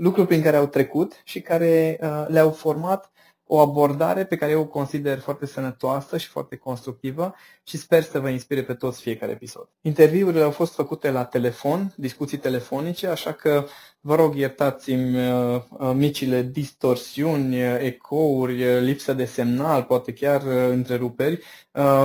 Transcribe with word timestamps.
lucruri 0.00 0.26
prin 0.26 0.42
care 0.42 0.56
au 0.56 0.66
trecut 0.66 1.20
și 1.24 1.40
care 1.40 1.98
uh, 2.02 2.24
le-au 2.28 2.50
format 2.50 3.10
o 3.46 3.58
abordare 3.58 4.24
pe 4.24 4.36
care 4.36 4.52
eu 4.52 4.60
o 4.60 4.66
consider 4.66 5.18
foarte 5.18 5.46
sănătoasă 5.46 6.16
și 6.16 6.28
foarte 6.28 6.56
constructivă 6.56 7.34
și 7.62 7.76
sper 7.76 8.02
să 8.02 8.20
vă 8.20 8.28
inspire 8.28 8.62
pe 8.62 8.74
toți 8.74 9.00
fiecare 9.00 9.32
episod. 9.32 9.68
Interviurile 9.80 10.42
au 10.42 10.50
fost 10.50 10.74
făcute 10.74 11.10
la 11.10 11.24
telefon, 11.24 11.92
discuții 11.96 12.38
telefonice, 12.38 13.06
așa 13.06 13.32
că 13.32 13.66
vă 14.02 14.14
rog 14.14 14.34
iertați-mi 14.34 15.28
uh, 15.28 15.62
uh, 15.70 15.92
micile 15.94 16.42
distorsiuni, 16.42 17.62
uh, 17.62 17.80
ecouri, 17.80 18.80
lipsă 18.80 19.12
de 19.12 19.24
semnal, 19.24 19.82
poate 19.82 20.12
chiar 20.12 20.42
întreruperi. 20.46 21.44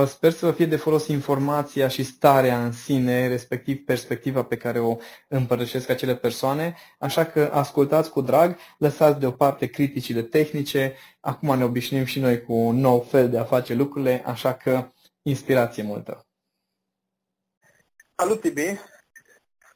Sper 0.06 0.32
să 0.32 0.46
vă 0.46 0.52
fie 0.52 0.66
de 0.66 0.76
folos 0.76 1.06
informația 1.06 1.88
și 1.88 2.02
starea 2.02 2.64
în 2.64 2.72
sine, 2.72 3.28
respectiv 3.28 3.84
perspectiva 3.84 4.44
pe 4.44 4.56
care 4.56 4.78
o 4.78 4.96
împărtășesc 5.28 5.88
acele 5.88 6.16
persoane, 6.16 6.76
așa 6.98 7.24
că 7.24 7.50
ascultați 7.52 8.10
cu 8.10 8.20
drag, 8.20 8.56
lăsați 8.78 9.20
deoparte 9.20 9.66
criticile 9.66 10.22
tehnice, 10.22 10.94
acum 11.20 11.56
ne 11.56 11.64
obișnuim 11.64 12.04
și 12.04 12.20
noi 12.20 12.42
cu 12.42 12.52
un 12.52 12.76
nou 12.76 13.00
fel 13.00 13.30
de 13.30 13.38
a 13.38 13.44
face 13.44 13.74
lucrurile, 13.74 14.22
așa 14.26 14.54
că 14.54 14.92
inspirație 15.22 15.82
multă. 15.82 16.26
Salut, 18.14 18.40
Tibi! 18.40 18.78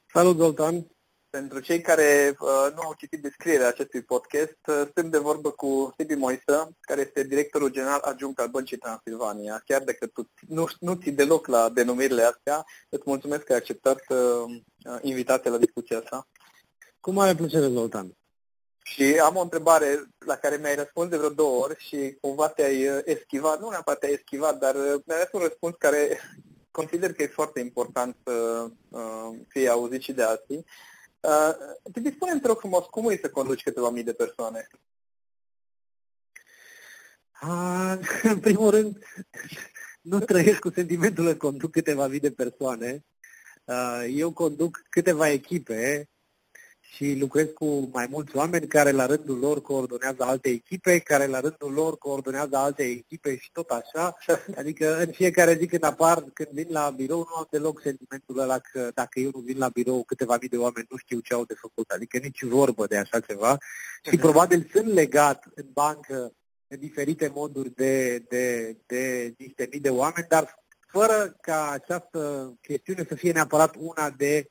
Salut, 0.06 0.36
Zoltan! 0.36 0.99
Pentru 1.30 1.60
cei 1.60 1.80
care 1.80 2.36
uh, 2.40 2.72
nu 2.74 2.80
au 2.80 2.94
citit 2.98 3.22
descrierea 3.22 3.68
acestui 3.68 4.02
podcast, 4.02 4.58
uh, 4.66 4.82
sunt 4.94 5.10
de 5.10 5.18
vorbă 5.18 5.50
cu 5.50 5.92
Tibi 5.96 6.14
Moisă, 6.14 6.70
care 6.80 7.00
este 7.00 7.22
directorul 7.22 7.68
general 7.68 8.00
adjunct 8.00 8.38
al 8.38 8.48
Băncii 8.48 8.76
Transilvania. 8.76 9.62
Chiar 9.66 9.82
dacă 9.82 10.06
tu 10.06 10.30
nu, 10.48 10.66
nu 10.80 10.94
ții 10.94 11.12
deloc 11.12 11.46
la 11.46 11.68
denumirile 11.68 12.22
astea, 12.22 12.64
îți 12.88 13.02
mulțumesc 13.06 13.42
că 13.42 13.52
ai 13.52 13.58
acceptat 13.58 14.00
uh, 14.08 14.60
invitația 15.00 15.50
la 15.50 15.58
discuția 15.58 15.98
asta. 15.98 16.28
Cu 17.00 17.10
mare 17.10 17.34
plăcere, 17.34 17.68
Zoltan. 17.68 18.14
Și 18.82 19.20
am 19.22 19.36
o 19.36 19.40
întrebare 19.40 20.04
la 20.18 20.36
care 20.36 20.56
mi-ai 20.56 20.74
răspuns 20.74 21.08
de 21.08 21.16
vreo 21.16 21.30
două 21.30 21.64
ori 21.64 21.76
și 21.78 22.16
cumva 22.20 22.48
te-ai 22.48 22.88
uh, 22.88 23.00
eschivat, 23.04 23.60
nu 23.60 23.68
neapărat 23.68 23.98
te-ai 23.98 24.12
eschivat, 24.12 24.58
dar 24.58 24.74
uh, 24.74 25.00
mi-ai 25.06 25.18
dat 25.18 25.32
un 25.32 25.40
răspuns 25.40 25.74
care 25.78 26.20
consider 26.70 27.12
că 27.12 27.22
e 27.22 27.26
foarte 27.26 27.60
important 27.60 28.16
să 28.24 28.66
uh, 28.88 29.38
fie 29.48 29.68
auzit 29.68 30.02
și 30.02 30.12
de 30.12 30.22
alții. 30.22 30.64
Uh, 31.20 31.54
te 31.92 32.00
dispune, 32.00 32.38
te 32.38 32.46
rog 32.46 32.58
frumos, 32.58 32.86
cum 32.86 33.10
e 33.10 33.16
să 33.16 33.30
conduci 33.30 33.62
câteva 33.62 33.90
mii 33.90 34.02
de 34.02 34.12
persoane? 34.12 34.66
Uh, 37.42 37.98
în 38.22 38.40
primul 38.40 38.70
rând, 38.70 39.04
nu 40.00 40.18
trăiesc 40.18 40.58
cu 40.58 40.70
sentimentul 40.70 41.24
că 41.24 41.34
conduc 41.34 41.70
câteva 41.70 42.06
mii 42.06 42.20
de 42.20 42.30
persoane. 42.30 43.04
Uh, 43.64 44.04
eu 44.08 44.32
conduc 44.32 44.82
câteva 44.90 45.28
echipe 45.28 46.08
și 46.94 47.16
lucrez 47.18 47.46
cu 47.54 47.88
mai 47.92 48.06
mulți 48.10 48.36
oameni 48.36 48.66
care 48.66 48.90
la 48.90 49.06
rândul 49.06 49.38
lor 49.38 49.62
coordonează 49.62 50.22
alte 50.24 50.48
echipe, 50.48 50.98
care 50.98 51.26
la 51.26 51.40
rândul 51.40 51.72
lor 51.72 51.98
coordonează 51.98 52.56
alte 52.56 52.82
echipe 52.82 53.36
și 53.36 53.50
tot 53.52 53.70
așa. 53.70 54.16
Adică 54.60 54.98
în 54.98 55.12
fiecare 55.12 55.54
zi 55.54 55.66
când 55.66 55.84
apar, 55.84 56.24
când 56.32 56.48
vin 56.48 56.66
la 56.68 56.90
birou, 56.90 57.18
nu 57.18 57.34
am 57.34 57.46
deloc 57.50 57.80
sentimentul 57.80 58.38
ăla 58.38 58.58
că 58.58 58.90
dacă 58.94 59.20
eu 59.20 59.30
nu 59.34 59.40
vin 59.40 59.58
la 59.58 59.68
birou, 59.68 60.04
câteva 60.04 60.36
mii 60.40 60.48
de 60.48 60.56
oameni 60.56 60.86
nu 60.90 60.96
știu 60.96 61.20
ce 61.20 61.34
au 61.34 61.44
de 61.44 61.54
făcut. 61.54 61.90
Adică 61.90 62.18
nici 62.18 62.42
vorbă 62.42 62.86
de 62.86 62.96
așa 62.96 63.20
ceva. 63.20 63.58
Și 64.10 64.16
probabil 64.16 64.68
sunt 64.72 64.86
legat 64.86 65.44
în 65.54 65.66
bancă 65.72 66.32
în 66.68 66.78
diferite 66.78 67.30
moduri 67.34 67.74
de, 67.74 68.24
de, 68.28 68.76
de 68.86 69.34
niște 69.38 69.68
mii 69.70 69.80
de 69.80 69.90
oameni, 69.90 70.26
dar 70.28 70.64
fără 70.86 71.36
ca 71.40 71.70
această 71.70 72.52
chestiune 72.60 73.04
să 73.08 73.14
fie 73.14 73.32
neapărat 73.32 73.74
una 73.78 74.10
de 74.10 74.48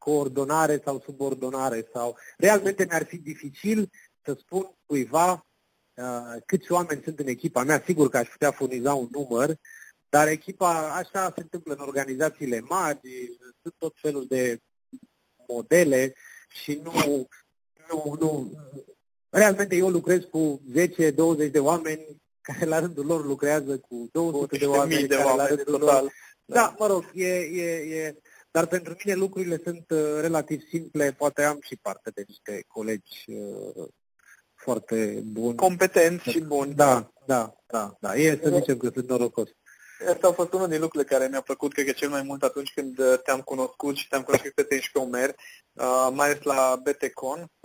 coordonare 0.00 0.80
sau 0.84 1.02
subordonare 1.04 1.88
sau 1.92 2.16
realmente 2.36 2.84
mi-ar 2.88 3.04
fi 3.04 3.16
dificil 3.16 3.90
să 4.24 4.36
spun 4.38 4.74
cuiva 4.86 5.46
uh, 5.94 6.42
câți 6.46 6.72
oameni 6.72 7.02
sunt 7.04 7.18
în 7.18 7.26
echipa 7.26 7.64
mea, 7.64 7.82
sigur 7.86 8.08
că 8.08 8.16
aș 8.16 8.28
putea 8.28 8.50
furniza 8.50 8.94
un 8.94 9.08
număr, 9.10 9.54
dar 10.08 10.28
echipa, 10.28 10.94
așa 10.94 11.32
se 11.34 11.40
întâmplă 11.40 11.72
în 11.72 11.80
organizațiile 11.80 12.60
mari, 12.60 13.00
sunt 13.62 13.74
tot 13.78 13.94
felul 14.00 14.26
de 14.28 14.60
modele 15.48 16.14
și 16.48 16.80
nu, 16.82 16.92
nu, 17.88 18.16
nu, 18.20 18.52
realmente 19.30 19.76
eu 19.76 19.88
lucrez 19.88 20.22
cu 20.30 20.60
10-20 21.46 21.50
de 21.50 21.58
oameni 21.58 22.20
care 22.40 22.64
la 22.64 22.78
rândul 22.78 23.06
lor 23.06 23.24
lucrează 23.24 23.78
cu 23.78 24.08
200 24.12 24.56
de 24.56 24.66
oameni, 24.66 25.06
de 25.06 25.14
care 25.14 25.26
oameni 25.26 25.48
la 25.48 25.54
rândul 25.54 25.78
total. 25.78 26.02
lor... 26.02 26.12
Da, 26.44 26.74
mă 26.78 26.86
rog, 26.86 27.04
e, 27.14 27.34
e, 27.36 27.70
e, 27.72 28.16
dar 28.50 28.66
pentru 28.66 28.96
mine 29.04 29.16
lucrurile 29.16 29.60
sunt 29.64 29.90
uh, 29.90 30.18
relativ 30.20 30.60
simple, 30.68 31.12
poate 31.12 31.42
am 31.44 31.58
și 31.62 31.76
parte 31.76 32.10
de 32.10 32.24
niște 32.26 32.64
colegi 32.68 33.24
uh, 33.26 33.88
foarte 34.54 35.22
buni. 35.24 35.56
Competenți 35.56 36.30
și 36.30 36.40
buni. 36.40 36.74
Da, 36.74 37.12
da, 37.26 37.54
da, 37.66 37.96
da. 38.00 38.14
E 38.14 38.40
să 38.42 38.50
zicem 38.50 38.76
că 38.76 38.90
sunt 38.94 39.08
norocos. 39.08 39.48
Asta 40.08 40.28
a 40.28 40.32
fost 40.32 40.52
unul 40.52 40.68
din 40.68 40.80
lucrurile 40.80 41.16
care 41.16 41.28
mi-a 41.28 41.40
plăcut, 41.40 41.72
cred 41.72 41.86
că 41.86 41.92
cel 41.92 42.08
mai 42.08 42.22
mult 42.22 42.42
atunci 42.42 42.72
când 42.74 42.98
uh, 42.98 43.18
te-am 43.24 43.40
cunoscut 43.40 43.96
și 43.96 44.08
te-am 44.08 44.22
cunoscut 44.22 44.52
pe 44.52 44.62
tine 44.62 44.80
și 44.80 44.92
pe 44.92 44.98
Omer, 44.98 45.28
uh, 45.72 46.08
mai 46.12 46.26
ales 46.26 46.42
la 46.42 46.80
BTCon, 46.82 47.40
uh, 47.40 47.59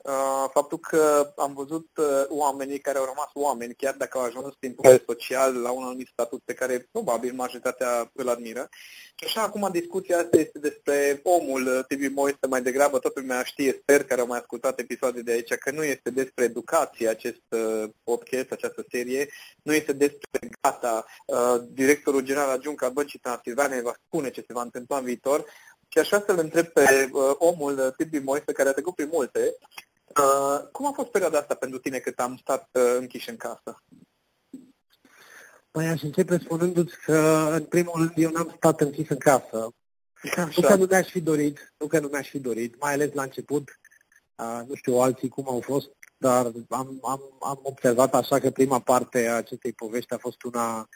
faptul 0.53 0.79
că 0.79 1.33
am 1.35 1.53
văzut 1.53 1.88
uh, 1.97 2.05
oamenii 2.27 2.79
care 2.79 2.97
au 2.97 3.05
rămas 3.05 3.29
oameni, 3.33 3.75
chiar 3.75 3.93
dacă 3.97 4.17
au 4.17 4.23
ajuns 4.23 4.53
din 4.59 4.73
punct 4.73 5.03
social 5.07 5.61
la 5.61 5.71
un 5.71 5.83
anumit 5.83 6.07
statut 6.07 6.41
pe 6.45 6.53
care 6.53 6.88
probabil 6.91 7.33
majoritatea 7.33 8.11
îl 8.13 8.29
admiră. 8.29 8.69
Și 9.15 9.25
așa, 9.25 9.41
acum 9.41 9.69
discuția 9.71 10.17
asta 10.17 10.38
este 10.38 10.59
despre 10.59 11.19
omul 11.23 11.67
uh, 11.67 11.85
TV 11.88 12.13
Moise 12.13 12.47
mai 12.49 12.61
degrabă, 12.61 12.99
toată 12.99 13.19
lumea 13.19 13.44
știe, 13.44 13.79
sper, 13.81 14.03
care 14.03 14.21
au 14.21 14.27
mai 14.27 14.39
ascultat 14.39 14.79
episoade 14.79 15.21
de 15.21 15.31
aici, 15.31 15.53
că 15.53 15.71
nu 15.71 15.83
este 15.83 16.09
despre 16.09 16.44
educație 16.44 17.07
acest 17.07 17.44
uh, 17.49 17.89
podcast, 18.03 18.51
această 18.51 18.85
serie, 18.91 19.29
nu 19.63 19.73
este 19.73 19.94
despre 19.94 20.49
gata, 20.61 21.05
uh, 21.25 21.61
directorul 21.69 22.21
general 22.21 22.49
adjunct 22.49 22.83
al 22.83 22.91
Băncii 22.91 23.19
Transilvania 23.19 23.81
va 23.81 23.95
spune 24.05 24.29
ce 24.29 24.44
se 24.47 24.53
va 24.53 24.61
întâmpla 24.61 24.97
în 24.97 25.03
viitor, 25.03 25.45
și 25.95 26.01
așa 26.01 26.23
să-l 26.27 26.39
întreb 26.39 26.65
pe 26.65 27.09
uh, 27.11 27.35
omul 27.38 27.77
uh, 27.77 27.94
Tibi 27.97 28.19
Moise, 28.19 28.51
care 28.51 28.69
a 28.69 28.71
trecut 28.71 28.95
prin 28.95 29.09
multe, 29.11 29.55
uh, 30.21 30.67
cum 30.71 30.85
a 30.85 30.91
fost 30.91 31.09
perioada 31.09 31.37
asta 31.37 31.55
pentru 31.55 31.79
tine 31.79 32.00
cât 32.00 32.19
am 32.19 32.38
stat 32.38 32.69
uh, 32.71 32.95
închiși 32.97 33.29
în 33.29 33.38
casă? 33.38 33.83
Păi 35.71 35.88
aș 35.88 36.01
începe 36.01 36.38
spunându-ți 36.38 36.95
că, 37.06 37.50
în 37.51 37.63
primul 37.63 37.94
rând, 37.95 38.12
eu 38.15 38.31
n-am 38.31 38.53
stat 38.56 38.81
închis 38.81 39.09
în 39.09 39.17
casă. 39.17 39.73
Așa. 40.21 40.50
Nu 40.56 40.67
că 40.67 40.75
nu 40.75 40.85
mi-aș 40.89 41.09
fi 41.09 41.21
dorit, 41.21 41.73
nu 41.77 41.88
că 41.88 42.00
nu 42.00 42.07
mi-aș 42.07 42.29
fi 42.29 42.39
dorit, 42.39 42.79
mai 42.79 42.94
ales 42.94 43.13
la 43.13 43.23
început, 43.23 43.79
uh, 44.35 44.62
nu 44.67 44.75
știu 44.75 44.94
alții 44.94 45.29
cum 45.29 45.47
au 45.47 45.62
fost, 45.62 45.89
dar 46.18 46.51
am, 46.69 47.00
am, 47.03 47.21
am 47.39 47.59
observat 47.63 48.15
așa 48.15 48.39
că 48.39 48.50
prima 48.50 48.79
parte 48.79 49.27
a 49.27 49.35
acestei 49.35 49.73
povești 49.73 50.13
a 50.13 50.18
fost 50.18 50.44
una 50.44 50.89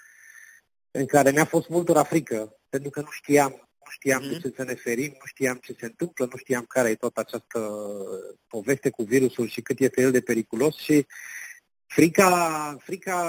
în 0.91 1.05
care 1.05 1.31
mi-a 1.31 1.45
fost 1.45 1.69
multora 1.69 2.03
frică, 2.03 2.57
pentru 2.69 2.89
că 2.89 2.99
nu 2.99 3.09
știam, 3.11 3.68
nu 3.89 3.95
știam 3.95 4.21
Mhm. 4.21 4.31
de 4.31 4.39
ce 4.39 4.53
să 4.55 4.63
ne 4.63 4.73
ferim, 4.73 5.11
nu 5.11 5.25
știam 5.25 5.57
ce 5.61 5.75
se 5.79 5.85
întâmplă, 5.85 6.25
nu 6.31 6.37
știam 6.37 6.65
care 6.67 6.89
e 6.89 6.95
toată 6.95 7.19
această 7.19 7.59
poveste 8.47 8.89
cu 8.89 9.03
virusul 9.03 9.47
și 9.47 9.61
cât 9.61 9.79
este 9.79 10.01
el 10.01 10.11
de 10.11 10.21
periculos 10.21 10.75
și 10.75 11.05
frica, 11.85 12.77
frica, 12.79 13.19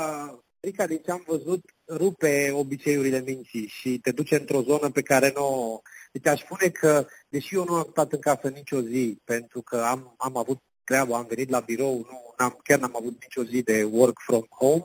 frica 0.61 0.87
din 0.87 1.01
ce 1.05 1.11
am 1.11 1.25
văzut 1.27 1.65
rupe 1.89 2.51
obiceiurile 2.53 3.21
minții 3.21 3.67
și 3.67 3.99
te 3.99 4.13
duce 4.13 4.35
într-o 4.37 4.63
zonă 4.63 4.91
pe 4.91 5.03
care 5.03 5.33
nu... 5.35 5.81
Deci 6.13 6.27
aș 6.27 6.41
spune 6.41 6.69
că, 6.69 7.07
deși 7.29 7.55
eu 7.55 7.65
nu 7.65 7.75
am 7.75 7.87
stat 7.91 8.13
în 8.13 8.21
casă 8.21 8.49
nicio 8.49 8.81
zi, 8.81 9.19
pentru 9.25 9.63
că 9.63 9.77
am, 9.77 10.15
am 10.19 10.37
avut 10.37 10.59
treabă, 10.85 11.15
am 11.15 11.27
venit 11.29 11.51
la 11.51 11.61
birou, 11.61 11.97
nu 11.97 12.35
n-am, 12.39 12.61
chiar 12.63 12.79
n-am 12.79 12.97
avut 12.97 13.13
nicio 13.21 13.45
zi 13.45 13.63
de 13.63 13.85
work 13.85 14.19
from 14.19 14.47
home. 14.51 14.85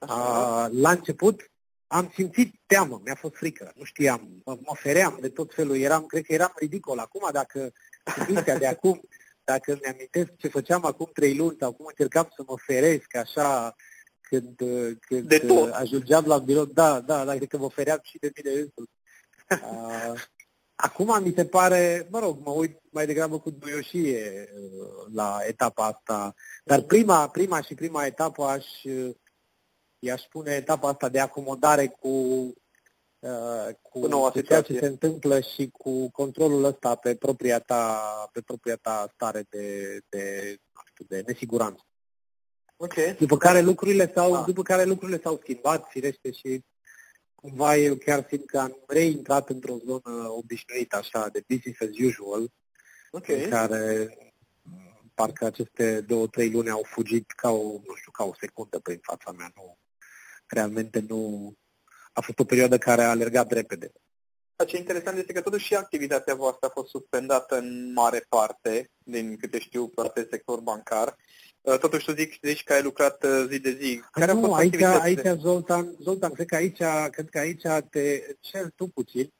Uh, 0.00 0.66
la 0.70 0.90
început 0.90 1.49
am 1.92 2.10
simțit 2.14 2.54
teamă, 2.66 3.00
mi-a 3.04 3.14
fost 3.14 3.34
frică, 3.34 3.72
nu 3.76 3.84
știam, 3.84 4.42
mă, 4.44 4.58
mă 4.60 4.74
feream 4.74 5.18
de 5.20 5.28
tot 5.28 5.54
felul, 5.54 5.76
eram, 5.76 6.06
cred 6.06 6.24
că 6.24 6.32
eram 6.32 6.52
ridicol. 6.56 6.98
Acum, 6.98 7.28
dacă 7.32 7.72
de 8.58 8.66
acum, 8.66 9.00
dacă 9.44 9.72
îmi 9.72 9.84
amintesc 9.84 10.36
ce 10.36 10.48
făceam 10.48 10.84
acum 10.84 11.10
trei 11.12 11.36
luni 11.36 11.56
sau 11.60 11.72
cum 11.72 11.86
încercam 11.88 12.32
să 12.36 12.42
mă 12.46 12.54
feresc 12.56 13.16
așa 13.16 13.76
când, 14.20 14.56
când 15.00 15.28
de 15.28 15.38
tot. 15.38 15.72
ajungeam 15.72 16.24
la 16.26 16.38
birou, 16.38 16.64
da, 16.64 17.00
da, 17.00 17.24
da, 17.24 17.34
cred 17.34 17.48
că 17.48 17.58
mă 17.58 17.68
feream 17.68 18.00
și 18.02 18.18
de 18.18 18.32
mine 18.36 18.56
însuși. 18.56 18.90
Uh, 19.50 20.22
acum 20.74 21.22
mi 21.22 21.32
se 21.36 21.44
pare, 21.44 22.08
mă 22.10 22.18
rog, 22.18 22.38
mă 22.44 22.50
uit 22.50 22.78
mai 22.90 23.06
degrabă 23.06 23.38
cu 23.38 23.50
duioșie 23.50 24.48
uh, 24.54 25.12
la 25.14 25.38
etapa 25.46 25.86
asta, 25.86 26.34
dar 26.64 26.80
prima, 26.80 27.28
prima 27.28 27.62
și 27.62 27.74
prima 27.74 28.06
etapă 28.06 28.44
aș, 28.44 28.66
i-aș 30.00 30.22
spune 30.22 30.52
etapa 30.52 30.88
asta 30.88 31.08
de 31.08 31.20
acomodare 31.20 31.86
cu, 31.86 32.08
uh, 33.18 33.68
cu, 33.82 34.00
cu 34.08 34.40
ceea 34.40 34.62
ce 34.62 34.78
se 34.78 34.86
întâmplă 34.86 35.40
și 35.40 35.70
cu 35.72 36.10
controlul 36.10 36.64
ăsta 36.64 36.94
pe 36.94 37.14
propria 37.14 37.58
ta, 37.58 38.28
pe 38.32 38.40
propria 38.40 38.76
ta 38.76 39.10
stare 39.14 39.46
de, 39.50 39.98
de, 40.08 40.56
nu 40.74 40.80
știu, 40.84 41.04
de 41.08 41.22
nesiguranță. 41.26 41.84
Okay. 42.76 43.16
După 43.18 43.36
care 43.36 43.60
lucrurile 43.60 44.12
s-au, 44.14 44.34
ah. 44.34 44.44
după 44.46 44.62
care 44.62 44.84
lucrurile 44.84 45.20
s-au 45.22 45.38
schimbat, 45.42 45.86
firește, 45.90 46.32
și 46.32 46.64
cumva 47.34 47.76
eu 47.76 47.94
chiar 47.94 48.26
simt 48.28 48.46
că 48.46 48.58
am 48.58 48.76
reintrat 48.86 49.48
într-o 49.48 49.76
zonă 49.84 50.28
obișnuită, 50.28 50.96
așa, 50.96 51.28
de 51.28 51.44
business 51.48 51.80
as 51.80 52.06
usual, 52.06 52.50
okay. 53.10 53.44
în 53.44 53.50
care 53.50 54.08
parcă 55.14 55.44
aceste 55.44 56.00
două, 56.00 56.26
trei 56.26 56.50
luni 56.50 56.70
au 56.70 56.82
fugit 56.86 57.30
ca 57.30 57.50
o, 57.50 57.62
nu 57.62 57.94
știu, 57.94 58.10
ca 58.10 58.24
o 58.24 58.32
secundă 58.40 58.78
prin 58.78 58.98
fața 59.02 59.32
mea. 59.32 59.52
Nu, 59.54 59.78
realmente 60.50 61.04
nu... 61.08 61.52
A 62.12 62.20
fost 62.20 62.38
o 62.38 62.44
perioadă 62.44 62.78
care 62.78 63.02
a 63.02 63.08
alergat 63.08 63.52
repede. 63.52 63.92
Ce 64.66 64.76
interesant 64.76 65.18
este 65.18 65.32
că 65.32 65.40
totuși 65.40 65.64
și 65.64 65.74
activitatea 65.74 66.34
voastră 66.34 66.66
a 66.66 66.72
fost 66.74 66.88
suspendată 66.88 67.58
în 67.58 67.92
mare 67.92 68.26
parte, 68.28 68.90
din 68.98 69.36
câte 69.36 69.58
știu, 69.58 69.88
pe 69.88 70.26
sector 70.30 70.60
bancar. 70.60 71.16
Uh, 71.60 71.78
totuși 71.78 72.04
tu 72.04 72.12
zici, 72.12 72.38
zici 72.42 72.62
că 72.62 72.72
ai 72.72 72.82
lucrat 72.82 73.24
uh, 73.24 73.46
zi 73.48 73.58
de 73.58 73.76
zi. 73.80 74.02
Care 74.10 74.32
nu, 74.32 74.54
aici, 74.54 74.82
aici 74.82 75.26
Zoltan, 75.38 75.96
Zoltan, 76.02 76.32
cred 76.32 76.46
că 76.46 76.54
aici, 76.54 76.82
cred 77.10 77.28
că 77.30 77.38
aici 77.38 77.62
te 77.90 78.22
cer 78.40 78.70
tu 78.76 78.86
puțin. 78.86 79.32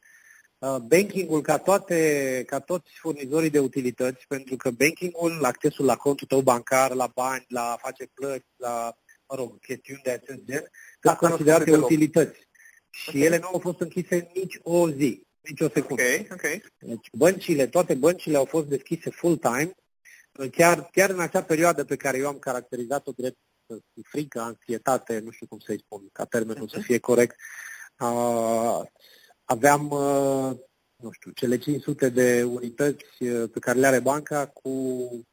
Uh, 0.59 0.77
bankingul 0.77 1.41
ca, 1.41 1.59
toate, 1.59 2.43
ca 2.47 2.59
toți 2.59 2.91
furnizorii 3.01 3.51
de 3.51 3.59
utilități, 3.59 4.27
pentru 4.29 4.57
că 4.57 4.71
bankingul, 4.71 5.45
accesul 5.45 5.85
la 5.85 5.97
contul 5.97 6.27
tău 6.27 6.41
bancar, 6.41 6.93
la 6.93 7.11
bani, 7.15 7.45
la 7.49 7.73
a 7.73 7.77
face 7.77 8.11
plăți, 8.15 8.47
la, 8.57 8.97
mă 9.31 9.37
rog, 9.37 9.61
chestiuni 9.61 10.01
de 10.05 10.11
acest 10.11 10.39
gen, 10.45 10.71
sunt 11.01 11.17
considerate 11.17 11.77
utilități. 11.77 12.49
Și 12.91 13.09
okay. 13.09 13.21
ele 13.21 13.39
nu 13.39 13.47
au 13.47 13.59
fost 13.59 13.81
închise 13.81 14.31
nici 14.35 14.59
o 14.63 14.91
zi, 14.91 15.27
nici 15.41 15.61
o 15.61 15.69
secundă. 15.69 16.03
Okay, 16.03 16.27
okay. 16.31 16.63
Deci 16.79 17.09
băncile, 17.13 17.67
toate 17.67 17.95
băncile 17.95 18.37
au 18.37 18.45
fost 18.45 18.67
deschise 18.67 19.11
full-time, 19.11 19.75
chiar, 20.51 20.89
chiar 20.93 21.11
în 21.11 21.21
acea 21.21 21.43
perioadă 21.43 21.85
pe 21.85 21.97
care 21.97 22.19
eu 22.19 22.27
am 22.27 22.39
caracterizat-o 22.39 23.13
drept 23.17 23.39
frică, 24.03 24.41
anxietate, 24.41 25.19
nu 25.19 25.31
știu 25.31 25.47
cum 25.47 25.59
să-i 25.59 25.79
spun, 25.79 26.09
ca 26.13 26.25
termenul 26.25 26.69
uh-huh. 26.69 26.73
să 26.73 26.81
fie 26.81 26.99
corect, 26.99 27.37
uh, 27.99 28.81
aveam, 29.45 29.91
uh, 29.91 30.57
nu 31.01 31.11
știu, 31.11 31.31
cele 31.31 31.59
500 31.59 32.09
de 32.09 32.43
unități 32.43 33.05
uh, 33.19 33.51
pe 33.53 33.59
care 33.59 33.79
le 33.79 33.87
are 33.87 34.01
banca 34.01 34.47
cu 34.47 34.73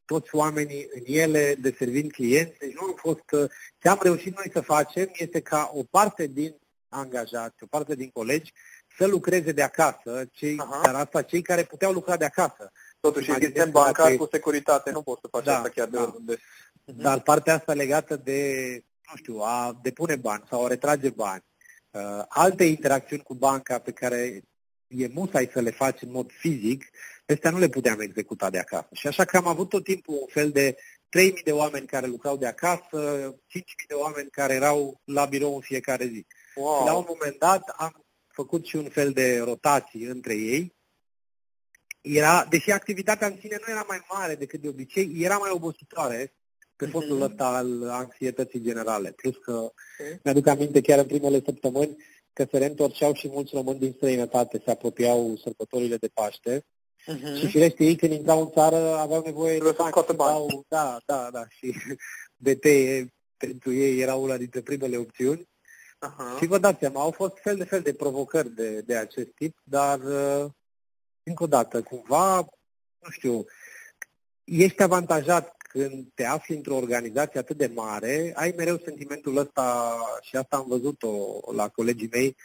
toți 0.05 0.35
oamenii 0.35 0.87
în 0.93 1.01
ele, 1.05 1.55
deservind 1.59 2.11
clienți. 2.11 2.57
Deci 2.59 2.73
nu 2.73 2.85
au 2.85 2.95
fost... 2.97 3.31
Uh, 3.31 3.49
ce 3.77 3.89
am 3.89 3.99
reușit 4.01 4.35
noi 4.35 4.49
să 4.53 4.61
facem 4.61 5.09
este 5.13 5.39
ca 5.39 5.71
o 5.73 5.83
parte 5.83 6.27
din 6.27 6.55
angajați, 6.89 7.63
o 7.63 7.65
parte 7.69 7.95
din 7.95 8.09
colegi, 8.09 8.53
să 8.97 9.07
lucreze 9.07 9.51
de 9.51 9.61
acasă, 9.61 10.25
cei, 10.31 10.55
uh-huh. 10.55 10.83
dar 10.83 10.95
asta 10.95 11.21
cei 11.21 11.41
care 11.41 11.63
puteau 11.63 11.91
lucra 11.91 12.17
de 12.17 12.25
acasă. 12.25 12.71
Totuși, 12.99 13.29
în 13.29 13.39
sistem 13.39 13.71
bancar 13.71 14.15
cu 14.15 14.27
securitate, 14.31 14.91
nu 14.91 15.01
poți 15.01 15.21
să 15.21 15.27
faci 15.31 15.43
da, 15.43 15.55
asta 15.55 15.69
chiar 15.69 15.87
de 15.87 15.97
da. 15.97 16.03
oriunde. 16.03 16.35
Uh-huh. 16.35 16.95
Dar 16.95 17.21
partea 17.21 17.55
asta 17.55 17.73
legată 17.73 18.15
de, 18.15 18.71
nu 19.11 19.15
știu, 19.15 19.37
a 19.37 19.79
depune 19.81 20.15
bani 20.15 20.43
sau 20.49 20.65
a 20.65 20.67
retrage 20.67 21.09
bani, 21.09 21.43
uh, 21.91 22.23
alte 22.27 22.63
interacțiuni 22.63 23.23
cu 23.23 23.33
banca 23.33 23.79
pe 23.79 23.91
care 23.91 24.43
e 24.87 25.07
musai 25.13 25.49
să 25.53 25.61
le 25.61 25.71
faci 25.71 26.01
în 26.01 26.11
mod 26.11 26.31
fizic, 26.31 26.89
astea 27.25 27.51
nu 27.51 27.57
le 27.57 27.69
puteam 27.69 27.99
executa 27.99 28.49
de 28.49 28.59
acasă. 28.59 28.87
Și 28.91 29.07
așa 29.07 29.25
că 29.25 29.37
am 29.37 29.47
avut 29.47 29.69
tot 29.69 29.83
timpul 29.83 30.13
un 30.13 30.27
fel 30.27 30.51
de 30.51 30.75
3.000 30.75 31.43
de 31.43 31.51
oameni 31.51 31.87
care 31.87 32.07
lucrau 32.07 32.37
de 32.37 32.47
acasă, 32.47 33.31
5.000 33.33 33.61
de 33.87 33.93
oameni 33.93 34.29
care 34.29 34.53
erau 34.53 35.01
la 35.03 35.25
birou 35.25 35.55
în 35.55 35.61
fiecare 35.61 36.05
zi. 36.05 36.25
Wow. 36.55 36.85
La 36.85 36.93
un 36.93 37.05
moment 37.07 37.39
dat 37.39 37.73
am 37.77 38.05
făcut 38.27 38.65
și 38.65 38.75
un 38.75 38.89
fel 38.89 39.11
de 39.11 39.39
rotații 39.39 40.03
între 40.03 40.33
ei. 40.33 40.75
Era, 42.01 42.45
deși 42.49 42.71
activitatea 42.71 43.27
în 43.27 43.37
sine 43.39 43.57
nu 43.65 43.71
era 43.71 43.85
mai 43.87 44.05
mare 44.13 44.35
decât 44.35 44.61
de 44.61 44.67
obicei, 44.67 45.11
era 45.17 45.37
mai 45.37 45.49
obositoare 45.53 46.33
pe 46.75 46.85
mhm. 46.85 46.91
fondul 46.91 47.21
ăsta 47.21 47.45
al 47.45 47.89
anxietății 47.89 48.61
generale. 48.61 49.11
Plus 49.11 49.35
că 49.35 49.51
okay. 49.51 50.19
mi-aduc 50.23 50.47
aminte 50.47 50.81
chiar 50.81 50.99
în 50.99 51.05
primele 51.05 51.41
săptămâni 51.45 51.97
că 52.37 52.47
se 52.51 52.57
reîntorceau 52.57 53.13
și 53.13 53.27
mulți 53.27 53.55
români 53.55 53.79
din 53.79 53.93
străinătate, 53.95 54.61
se 54.63 54.71
apropiau 54.71 55.35
sărbătorile 55.43 55.97
de 55.97 56.07
Paște. 56.07 56.61
Uh-huh. 56.61 57.39
Și 57.39 57.47
firește 57.47 57.83
ei 57.83 57.95
când 57.95 58.11
intrau 58.11 58.41
în 58.41 58.49
țară 58.51 58.97
aveau 58.97 59.21
nevoie 59.21 59.57
de 59.57 59.73
bani. 59.75 59.93
bani. 60.15 60.65
Da, 60.67 60.97
da, 61.05 61.29
da. 61.31 61.45
Și 61.49 61.75
BT 62.45 62.65
pentru 63.37 63.73
ei 63.73 63.99
era 63.99 64.15
una 64.15 64.37
dintre 64.37 64.61
primele 64.61 64.97
opțiuni. 64.97 65.41
Uh-huh. 65.41 66.39
Și 66.39 66.45
vă 66.45 66.57
dați 66.57 66.79
seama, 66.79 67.01
au 67.01 67.11
fost 67.11 67.37
fel 67.41 67.57
de 67.57 67.63
fel 67.63 67.81
de 67.81 67.93
provocări 67.93 68.55
de, 68.55 68.81
de 68.81 68.95
acest 68.95 69.29
tip, 69.35 69.57
dar 69.63 69.99
uh, 69.99 70.45
încă 71.23 71.43
o 71.43 71.47
dată, 71.47 71.81
cumva, 71.81 72.35
nu 72.99 73.09
știu, 73.09 73.45
ești 74.43 74.83
avantajat 74.83 75.55
când 75.67 76.07
te 76.13 76.25
afli 76.25 76.55
într-o 76.55 76.75
organizație 76.75 77.39
atât 77.39 77.57
de 77.57 77.71
mare, 77.73 78.33
ai 78.35 78.53
mereu 78.57 78.81
sentimentul 78.83 79.37
ăsta, 79.37 79.97
și 80.21 80.35
asta 80.35 80.57
am 80.57 80.65
văzut-o 80.67 81.39
la 81.55 81.67
colegii 81.67 82.09
mei, 82.11 82.35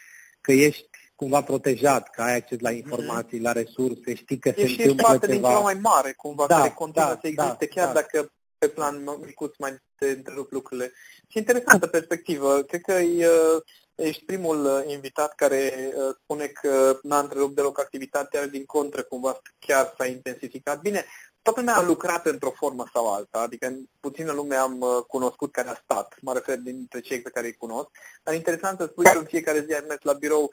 că 0.40 0.52
ești 0.52 0.88
cumva 1.14 1.42
protejat, 1.42 2.10
că 2.10 2.22
ai 2.22 2.36
acces 2.36 2.60
la 2.60 2.70
mhm. 2.70 2.78
informații, 2.78 3.38
mm-hmm. 3.38 3.42
la 3.42 3.52
resurse, 3.52 4.14
știi 4.14 4.38
că 4.38 4.48
e 4.48 4.54
se 4.54 4.62
întâmplă 4.62 5.06
parte 5.06 5.26
ceva. 5.26 5.38
din 5.38 5.48
ceva 5.48 5.60
mai 5.60 5.74
mare, 5.74 6.12
cumva, 6.12 6.46
da, 6.46 6.56
care 6.56 6.70
continuă 6.70 7.08
da, 7.08 7.18
să 7.20 7.26
existe, 7.26 7.66
da, 7.66 7.74
chiar 7.74 7.86
da. 7.86 7.92
dacă 7.92 8.32
pe 8.58 8.68
plan 8.68 9.04
micuț 9.24 9.56
mai 9.58 9.76
te 9.98 10.06
întrerup 10.06 10.50
lucrurile. 10.50 10.92
Și 11.28 11.38
interesantă 11.38 11.86
perspectivă. 11.86 12.62
Cred 12.62 12.80
că 12.80 12.92
uh, 12.92 13.62
ești 13.94 14.24
primul 14.24 14.64
uh, 14.64 14.82
invitat 14.86 15.34
care 15.34 15.92
uh, 15.94 16.14
spune 16.22 16.46
că 16.46 16.98
n-a 17.02 17.18
întrerupt 17.18 17.54
deloc 17.54 17.80
activitatea, 17.80 18.46
din 18.46 18.64
contră, 18.64 19.02
cumva 19.02 19.40
chiar 19.58 19.94
s-a 19.96 20.06
intensificat. 20.06 20.80
Bine, 20.80 21.04
toată 21.42 21.60
lumea 21.60 21.76
a 21.76 21.82
lucrat 21.82 22.26
într-o 22.26 22.50
formă 22.50 22.84
sau 22.92 23.14
alta, 23.14 23.38
adică 23.38 23.66
în 23.66 23.84
puțină 24.00 24.32
lume 24.32 24.54
am 24.54 25.04
cunoscut 25.06 25.52
care 25.52 25.68
a 25.68 25.80
stat, 25.82 26.16
mă 26.20 26.32
refer 26.32 26.58
dintre 26.58 27.00
cei 27.00 27.20
pe 27.20 27.30
care 27.30 27.46
îi 27.46 27.56
cunosc, 27.56 27.88
dar 28.22 28.34
interesant 28.34 28.78
să 28.78 28.86
spui 28.90 29.04
că 29.04 29.18
în 29.18 29.24
fiecare 29.24 29.64
zi 29.66 29.74
ai 29.74 29.84
mers 29.88 30.02
la 30.02 30.12
birou 30.12 30.50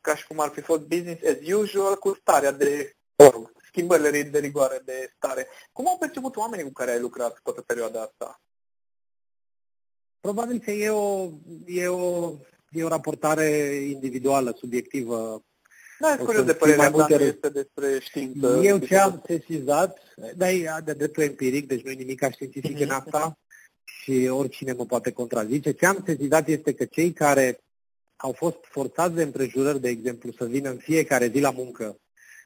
ca 0.00 0.16
și 0.16 0.26
cum 0.26 0.40
ar 0.40 0.48
fi 0.48 0.60
fost 0.60 0.80
business 0.80 1.22
as 1.24 1.52
usual 1.52 1.96
cu 1.96 2.18
starea 2.20 2.52
de 2.52 2.96
schimbările 3.66 4.22
de 4.22 4.38
rigoare 4.38 4.80
de 4.84 5.12
stare. 5.16 5.46
Cum 5.72 5.88
au 5.88 5.96
perceput 5.96 6.36
oamenii 6.36 6.64
cu 6.64 6.72
care 6.72 6.90
ai 6.90 7.00
lucrat 7.00 7.40
toată 7.42 7.60
perioada 7.60 8.00
asta? 8.00 8.40
Probabil 10.20 10.58
că 10.58 10.70
e 10.70 10.90
o, 10.90 11.28
e 11.66 11.88
o, 11.88 12.32
e 12.70 12.84
o 12.84 12.88
raportare 12.88 13.46
individuală, 13.74 14.54
subiectivă. 14.58 15.44
Da, 15.98 16.12
e 16.12 16.16
curios 16.16 16.44
de 16.44 16.54
părerea 16.54 16.90
ta, 16.90 17.06
nu 17.08 17.24
este 17.24 17.48
despre 17.48 17.98
știință. 18.00 18.60
Eu 18.62 18.78
ce 18.78 18.96
am 18.96 19.22
sesizat, 19.26 19.98
dar 20.36 20.48
e 20.48 20.80
de 20.84 20.92
dreptul 20.92 21.22
empiric, 21.22 21.66
deci 21.66 21.82
nu 21.82 21.90
e 21.90 21.94
nimic 21.94 22.30
științific 22.30 22.80
în 22.80 22.90
asta 22.90 23.38
și 23.84 24.28
oricine 24.30 24.72
mă 24.72 24.86
poate 24.86 25.10
contrazice. 25.10 25.72
Ce 25.72 25.86
am 25.86 26.02
sesizat 26.06 26.48
este 26.48 26.74
că 26.74 26.84
cei 26.84 27.12
care 27.12 27.58
au 28.16 28.32
fost 28.32 28.58
forțați 28.62 29.14
de 29.14 29.22
împrejurări, 29.22 29.80
de 29.80 29.88
exemplu, 29.88 30.32
să 30.32 30.44
vină 30.44 30.70
în 30.70 30.76
fiecare 30.76 31.28
zi 31.28 31.40
la 31.40 31.50
muncă 31.50 31.96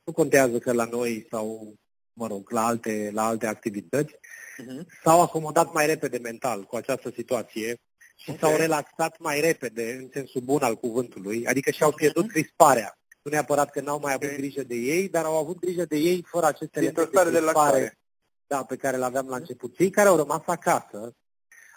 nu 0.07 0.13
contează 0.13 0.59
că 0.59 0.73
la 0.73 0.85
noi 0.85 1.27
sau, 1.31 1.75
mă 2.13 2.27
rog, 2.27 2.51
la 2.51 2.67
alte, 2.67 3.11
la 3.13 3.27
alte 3.27 3.47
activități, 3.47 4.13
uh-huh. 4.13 5.01
s-au 5.03 5.23
acomodat 5.23 5.73
mai 5.73 5.87
repede 5.87 6.19
mental 6.19 6.63
cu 6.63 6.77
această 6.77 7.13
situație 7.15 7.79
și 8.17 8.31
okay. 8.31 8.39
s-au 8.41 8.59
relaxat 8.59 9.19
mai 9.19 9.41
repede, 9.41 9.93
în 9.93 10.09
sensul 10.13 10.41
bun 10.41 10.63
al 10.63 10.77
cuvântului, 10.77 11.47
adică 11.47 11.71
și-au 11.71 11.89
mhm. 11.89 11.99
pierdut 11.99 12.25
uh-huh. 12.25 12.33
crisparea. 12.33 12.99
Nu 13.27 13.33
neapărat 13.33 13.71
că 13.71 13.81
n-au 13.81 13.99
mai 13.99 14.13
avut 14.13 14.25
okay. 14.25 14.37
grijă 14.37 14.63
de 14.63 14.75
ei, 14.75 15.09
dar 15.09 15.25
au 15.25 15.37
avut 15.37 15.59
grijă 15.59 15.85
de 15.85 15.97
ei 15.97 16.25
fără 16.29 16.47
aceste 16.47 16.79
elemente 16.79 17.21
de 17.31 17.39
crispare 17.39 17.99
da, 18.47 18.65
pe 18.65 18.77
care 18.77 18.97
le 18.97 19.05
aveam 19.05 19.29
la 19.29 19.37
început. 19.37 19.77
Cei 19.77 19.91
care 19.91 20.09
au 20.09 20.17
rămas 20.17 20.43
acasă 20.47 21.17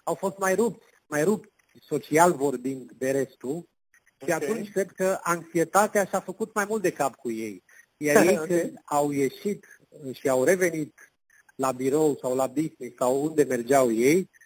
au 0.04 0.16
fost 0.16 0.38
mai 0.38 0.56
rupți, 0.56 0.86
mai 1.06 1.24
rupți 1.24 1.52
social 1.82 2.34
vorbind 2.34 2.92
de 2.92 3.12
restul 3.12 3.70
și 4.18 4.32
okay. 4.32 4.36
atunci 4.36 4.72
cred 4.72 4.92
că 4.92 5.20
anxietatea 5.22 6.06
și-a 6.06 6.20
făcut 6.20 6.54
mai 6.54 6.66
mult 6.68 6.82
de 6.82 6.92
cap 6.92 7.16
cu 7.16 7.32
ei. 7.32 7.64
Iar 7.98 8.26
ei 8.26 8.36
când 8.36 8.82
au 8.86 9.12
ieșit 9.12 9.66
și 10.12 10.30
au 10.30 10.44
revenit 10.44 11.14
la 11.56 11.72
birou 11.72 12.18
sau 12.22 12.36
la 12.36 12.48
business 12.48 12.98
sau 12.98 13.24
unde 13.24 13.44
mergeau 13.44 13.92
ei, 13.92 14.18
uh, 14.18 14.39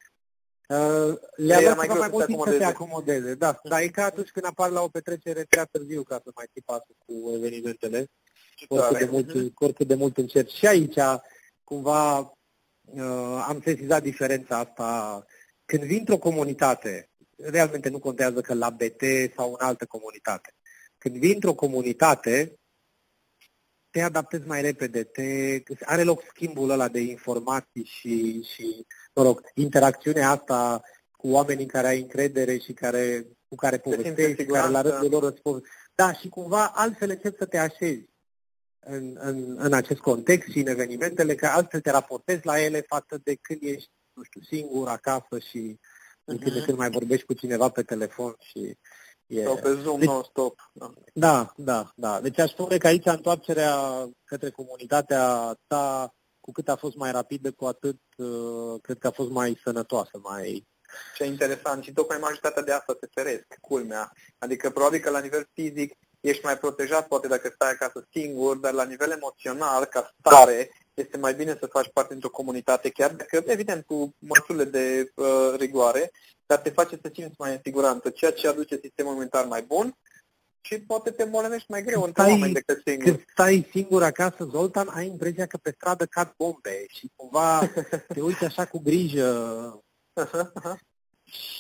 le-a 1.36 1.62
dat 1.62 1.76
mai, 1.76 1.88
mai 1.88 2.10
mult 2.12 2.26
timp 2.26 2.44
să 2.46 2.56
se 2.58 2.64
acomodeze. 2.64 3.36
Da, 3.36 3.60
dar 3.64 3.82
e 3.82 3.88
ca 3.88 4.04
atunci 4.04 4.30
când 4.30 4.46
apar 4.46 4.70
la 4.70 4.82
o 4.82 4.88
petrecere 4.88 5.46
prea 5.50 5.66
târziu 5.66 6.04
ca 6.04 6.22
să 6.24 6.32
mai 6.36 6.46
ții 6.52 6.62
pasul 6.62 6.96
cu 7.06 7.32
evenimentele, 7.36 8.08
oricât 8.68 8.98
de, 8.98 9.06
mult, 9.12 9.52
oricât 9.60 9.88
de 9.88 9.96
mult 9.96 10.18
încerci. 10.18 10.52
Și 10.52 10.68
aici, 10.68 11.00
cumva, 11.64 12.20
uh, 12.20 13.46
am 13.48 13.62
sesizat 13.64 14.04
diferența 14.04 14.58
asta. 14.58 15.26
Când 15.66 15.84
vii 15.84 16.00
într-o 16.00 16.18
comunitate, 16.18 17.10
realmente 17.38 17.90
nu 17.90 18.00
contează 18.00 18.42
că 18.42 18.54
la 18.54 18.70
BT 18.70 19.04
sau 19.36 19.50
în 19.60 19.66
altă 19.66 19.86
comunitate, 19.86 20.54
când 20.98 21.18
vii 21.18 21.34
într-o 21.34 21.54
comunitate, 21.54 22.58
te 23.90 24.02
adaptezi 24.02 24.48
mai 24.48 24.62
repede, 24.62 25.04
te, 25.04 25.64
are 25.86 26.04
loc 26.04 26.24
schimbul 26.28 26.70
ăla 26.70 26.88
de 26.88 27.00
informații 27.00 27.84
și, 27.84 28.42
și, 28.42 28.86
mă 29.14 29.24
rog, 29.24 29.42
interacțiunea 29.54 30.30
asta 30.30 30.82
cu 31.12 31.30
oamenii 31.30 31.64
în 31.64 31.70
care 31.70 31.88
ai 31.88 32.02
încredere 32.02 32.58
și 32.58 32.74
care, 32.74 33.28
cu 33.48 33.56
care 33.56 33.78
povestești, 33.78 34.46
care 34.46 34.70
la 34.70 34.82
rândul 34.82 35.10
lor 35.10 35.24
îți 35.24 35.64
Da, 35.96 36.14
și 36.14 36.30
cumva 36.30 36.72
altfel 36.76 37.10
încep 37.10 37.38
să 37.38 37.46
te 37.46 37.58
așezi 37.58 38.06
în, 38.80 39.18
în, 39.20 39.56
în 39.60 39.74
acest 39.74 40.00
context 40.00 40.50
și 40.50 40.60
în 40.60 40.68
evenimentele, 40.68 41.36
că 41.36 41.46
altfel 41.46 41.82
te 41.82 41.92
raportezi 41.92 42.46
la 42.46 42.62
ele 42.62 42.82
față 42.82 43.20
de 43.24 43.36
când 43.42 43.60
ești, 43.64 43.92
nu 44.14 44.24
știu, 44.24 44.42
singur 44.42 44.88
acasă 44.88 45.40
și 45.50 45.80
în 46.24 46.38
când 46.38 46.52
de 46.52 46.58
mhm. 46.58 46.66
când 46.66 46.78
mai 46.78 46.90
vorbești 46.90 47.26
cu 47.26 47.34
cineva 47.34 47.70
pe 47.70 47.84
telefon 47.84 48.36
și 48.40 48.78
Yeah. 49.28 49.46
Sau 49.46 49.56
pe 49.56 49.82
Zoom 49.82 50.00
deci, 50.00 50.08
non-stop. 50.08 50.72
Da. 50.74 50.94
da, 51.14 51.54
da, 51.56 51.92
da. 51.96 52.22
Deci 52.22 52.40
aș 52.40 52.50
spune 52.50 52.78
că 52.78 52.88
aici 52.88 53.06
întoarcerea 53.06 53.76
către 54.24 54.50
comunitatea 54.50 55.56
ta, 55.68 56.16
cu 56.44 56.52
cât 56.52 56.70
a 56.70 56.76
fost 56.76 56.96
mai 56.96 57.12
rapidă, 57.12 57.52
cu 57.52 57.66
atât 57.66 58.00
uh, 58.18 58.82
cred 58.82 58.98
că 59.00 59.08
a 59.08 59.12
fost 59.12 59.30
mai 59.30 59.60
sănătoasă, 59.64 60.20
mai... 60.24 60.68
Ce 61.16 61.26
interesant. 61.26 61.84
Și 61.84 61.94
tocmai 61.94 62.18
majoritatea 62.22 62.62
de 62.62 62.72
asta 62.72 62.98
se 63.00 63.10
feresc, 63.14 63.46
culmea. 63.62 64.12
Adică 64.38 64.70
probabil 64.70 65.00
că 65.00 65.10
la 65.10 65.20
nivel 65.20 65.50
fizic 65.54 65.94
ești 66.20 66.46
mai 66.46 66.58
protejat, 66.58 67.08
poate 67.08 67.28
dacă 67.28 67.52
stai 67.54 67.70
acasă 67.70 68.08
singur, 68.12 68.58
dar 68.58 68.74
la 68.74 68.84
nivel 68.84 69.12
emoțional, 69.12 69.86
ca 69.86 70.14
stare, 70.20 70.70
este 70.94 71.18
mai 71.18 71.34
bine 71.34 71.58
să 71.60 71.66
faci 71.66 71.90
parte 71.94 72.12
dintr-o 72.12 72.30
comunitate, 72.30 72.90
chiar 72.90 73.12
dacă, 73.12 73.44
evident, 73.46 73.86
cu 73.86 74.16
măsurile 74.20 74.64
de 74.64 75.12
uh, 75.16 75.54
rigoare, 75.58 76.12
dar 76.46 76.60
te 76.60 76.70
face 76.70 77.00
să 77.02 77.12
simți 77.14 77.36
mai 77.38 77.52
în 77.52 77.60
siguranță, 77.64 78.10
ceea 78.10 78.32
ce 78.32 78.48
aduce 78.48 78.80
sistemul 78.82 79.16
mental 79.16 79.46
mai 79.46 79.62
bun 79.62 79.98
și 80.66 80.80
poate 80.80 81.12
te 81.12 81.24
molemești 81.24 81.72
mai 81.72 81.84
greu 81.84 82.04
între 82.04 82.24
oameni 82.24 82.54
decât 82.54 82.82
singur. 82.86 83.04
Când 83.04 83.26
stai 83.32 83.68
singur 83.72 84.04
acasă, 84.04 84.48
Zoltan, 84.52 84.88
ai 84.88 85.08
impresia 85.08 85.46
că 85.46 85.58
pe 85.58 85.74
stradă 85.76 86.06
cad 86.06 86.34
bombe 86.38 86.86
și 86.88 87.12
cumva 87.16 87.72
te 88.14 88.22
uiți 88.22 88.44
așa 88.44 88.66
cu 88.66 88.80
grijă. 88.80 89.84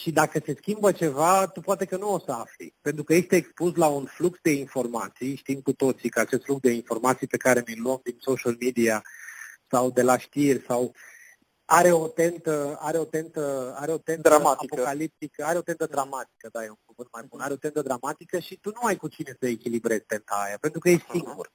și 0.01 0.11
dacă 0.11 0.41
se 0.45 0.55
schimbă 0.57 0.91
ceva, 0.91 1.47
tu 1.47 1.61
poate 1.61 1.85
că 1.85 1.97
nu 1.97 2.13
o 2.13 2.19
să 2.19 2.31
afli. 2.31 2.73
Pentru 2.81 3.03
că 3.03 3.13
ești 3.13 3.35
expus 3.35 3.75
la 3.75 3.87
un 3.87 4.05
flux 4.05 4.39
de 4.41 4.51
informații, 4.51 5.35
știm 5.35 5.61
cu 5.61 5.73
toții 5.73 6.09
că 6.09 6.19
acest 6.19 6.43
flux 6.43 6.59
de 6.59 6.71
informații 6.71 7.27
pe 7.27 7.37
care 7.37 7.63
mi-l 7.67 7.81
luăm 7.81 7.99
din 8.03 8.17
social 8.19 8.55
media 8.59 9.03
sau 9.69 9.91
de 9.91 10.01
la 10.01 10.17
știri 10.17 10.63
sau 10.67 10.95
are 11.73 11.91
o 11.91 12.07
tentă, 12.07 12.77
are 12.79 12.97
o 12.97 13.05
tentă, 13.05 13.73
are 13.77 13.91
o 13.91 13.97
tentă 13.97 14.29
dramatică. 14.29 14.75
apocaliptică, 14.75 15.43
are 15.45 15.57
o 15.57 15.61
tentă 15.61 15.85
dramatică, 15.85 16.49
da, 16.51 16.63
e 16.63 16.69
un 16.69 16.83
cuvânt 16.85 17.09
mai 17.11 17.23
bun, 17.29 17.39
are 17.39 17.53
o 17.53 17.55
tentă 17.55 17.81
dramatică 17.81 18.39
și 18.39 18.57
tu 18.59 18.69
nu 18.69 18.87
ai 18.87 18.95
cu 18.95 19.07
cine 19.07 19.35
să 19.39 19.47
echilibrezi 19.47 20.03
tenta 20.03 20.41
aia, 20.45 20.57
pentru 20.61 20.79
că 20.79 20.89
ești 20.89 21.09
singur. 21.11 21.51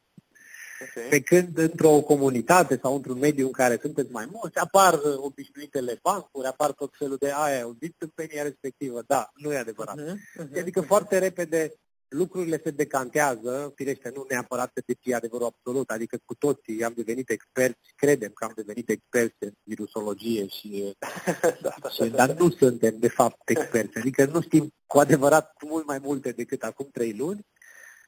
Okay. 0.81 1.09
Pe 1.09 1.21
când 1.21 1.59
într-o 1.59 2.01
comunitate 2.01 2.79
sau 2.83 2.95
într-un 2.95 3.19
mediu 3.19 3.47
în 3.47 3.53
care 3.53 3.79
sunteți 3.81 4.13
mai 4.13 4.29
mulți, 4.31 4.59
apar 4.59 5.01
obișnuitele 5.17 5.99
bancuri, 6.03 6.47
apar 6.47 6.73
tot 6.73 6.95
felul 6.99 7.17
de 7.17 7.33
aia, 7.35 7.67
o 7.67 7.73
tâmpenia 7.99 8.43
respectivă. 8.43 9.03
Da, 9.07 9.31
nu 9.35 9.53
e 9.53 9.57
adevărat. 9.57 9.97
Uh-huh, 9.99 10.45
uh-huh. 10.45 10.61
Adică 10.61 10.81
foarte 10.81 11.19
repede 11.19 11.75
lucrurile 12.09 12.61
se 12.65 12.71
decantează, 12.71 13.73
firește, 13.75 14.13
nu 14.15 14.25
neapărat 14.29 14.71
să 14.75 14.95
fie 15.01 15.15
adevărul 15.15 15.47
absolut, 15.47 15.91
adică 15.91 16.19
cu 16.25 16.35
toții 16.35 16.85
am 16.85 16.93
devenit 16.97 17.31
experți, 17.31 17.93
credem 17.97 18.31
că 18.35 18.45
am 18.45 18.53
devenit 18.55 18.89
experți 18.89 19.37
în 19.39 19.53
virusologie 19.63 20.47
și, 20.47 20.97
da, 21.63 21.75
da, 21.81 21.89
și 21.89 21.99
da, 22.11 22.27
dar 22.27 22.37
nu 22.37 22.51
suntem 22.51 22.99
de 22.99 23.09
fapt 23.09 23.49
experți, 23.51 23.99
adică 23.99 24.25
nu 24.25 24.41
știm 24.41 24.73
cu 24.87 24.99
adevărat 24.99 25.53
mult 25.67 25.87
mai 25.87 25.99
multe 26.03 26.31
decât 26.31 26.63
acum 26.63 26.89
trei 26.93 27.13
luni, 27.13 27.47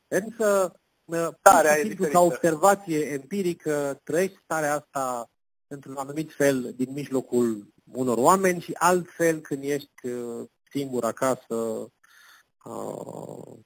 însă 0.09 0.75
starea 1.38 1.78
e 1.78 1.95
ca 1.95 2.21
observație 2.21 2.99
empirică 2.99 4.00
trăiești 4.04 4.38
starea 4.45 4.75
asta 4.75 5.30
într-un 5.66 5.97
anumit 5.97 6.33
fel 6.33 6.73
din 6.76 6.92
mijlocul 6.92 7.73
unor 7.92 8.19
oameni 8.19 8.61
și 8.61 8.73
altfel 8.78 9.40
când 9.40 9.62
ești 9.62 10.07
uh, 10.07 10.47
singur 10.71 11.04
acasă 11.04 11.54
uh, 12.64 13.59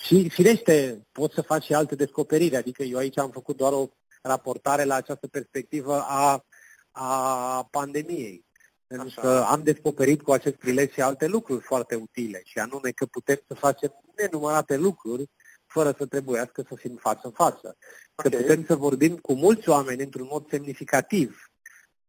și, 0.00 0.28
firește, 0.28 1.06
poți 1.12 1.34
să 1.34 1.42
faci 1.42 1.64
și 1.64 1.74
alte 1.74 1.94
descoperiri, 1.94 2.56
adică 2.56 2.82
eu 2.82 2.98
aici 2.98 3.18
am 3.18 3.30
făcut 3.30 3.56
doar 3.56 3.72
o 3.72 3.88
raportare 4.22 4.84
la 4.84 4.94
această 4.94 5.26
perspectivă 5.26 6.00
a, 6.00 6.44
a 6.90 7.68
pandemiei. 7.70 8.44
Pentru 8.86 9.20
că 9.20 9.44
am 9.48 9.62
descoperit 9.62 10.22
cu 10.22 10.32
acest 10.32 10.54
prilej 10.54 10.92
și 10.92 11.00
alte 11.00 11.26
lucruri 11.26 11.64
foarte 11.64 11.94
utile, 11.94 12.40
și 12.44 12.58
anume 12.58 12.90
că 12.90 13.06
putem 13.06 13.40
să 13.46 13.54
facem 13.54 13.92
nenumărate 14.16 14.76
lucruri 14.76 15.30
fără 15.66 15.94
să 15.98 16.06
trebuiască 16.06 16.64
să 16.68 16.74
fim 16.74 16.96
față 16.96 17.20
în 17.24 17.32
față. 17.32 17.76
Okay. 18.14 18.30
Că 18.30 18.36
putem 18.36 18.64
să 18.64 18.76
vorbim 18.76 19.16
cu 19.16 19.34
mulți 19.34 19.68
oameni 19.68 20.02
într-un 20.02 20.28
mod 20.30 20.48
semnificativ, 20.48 21.50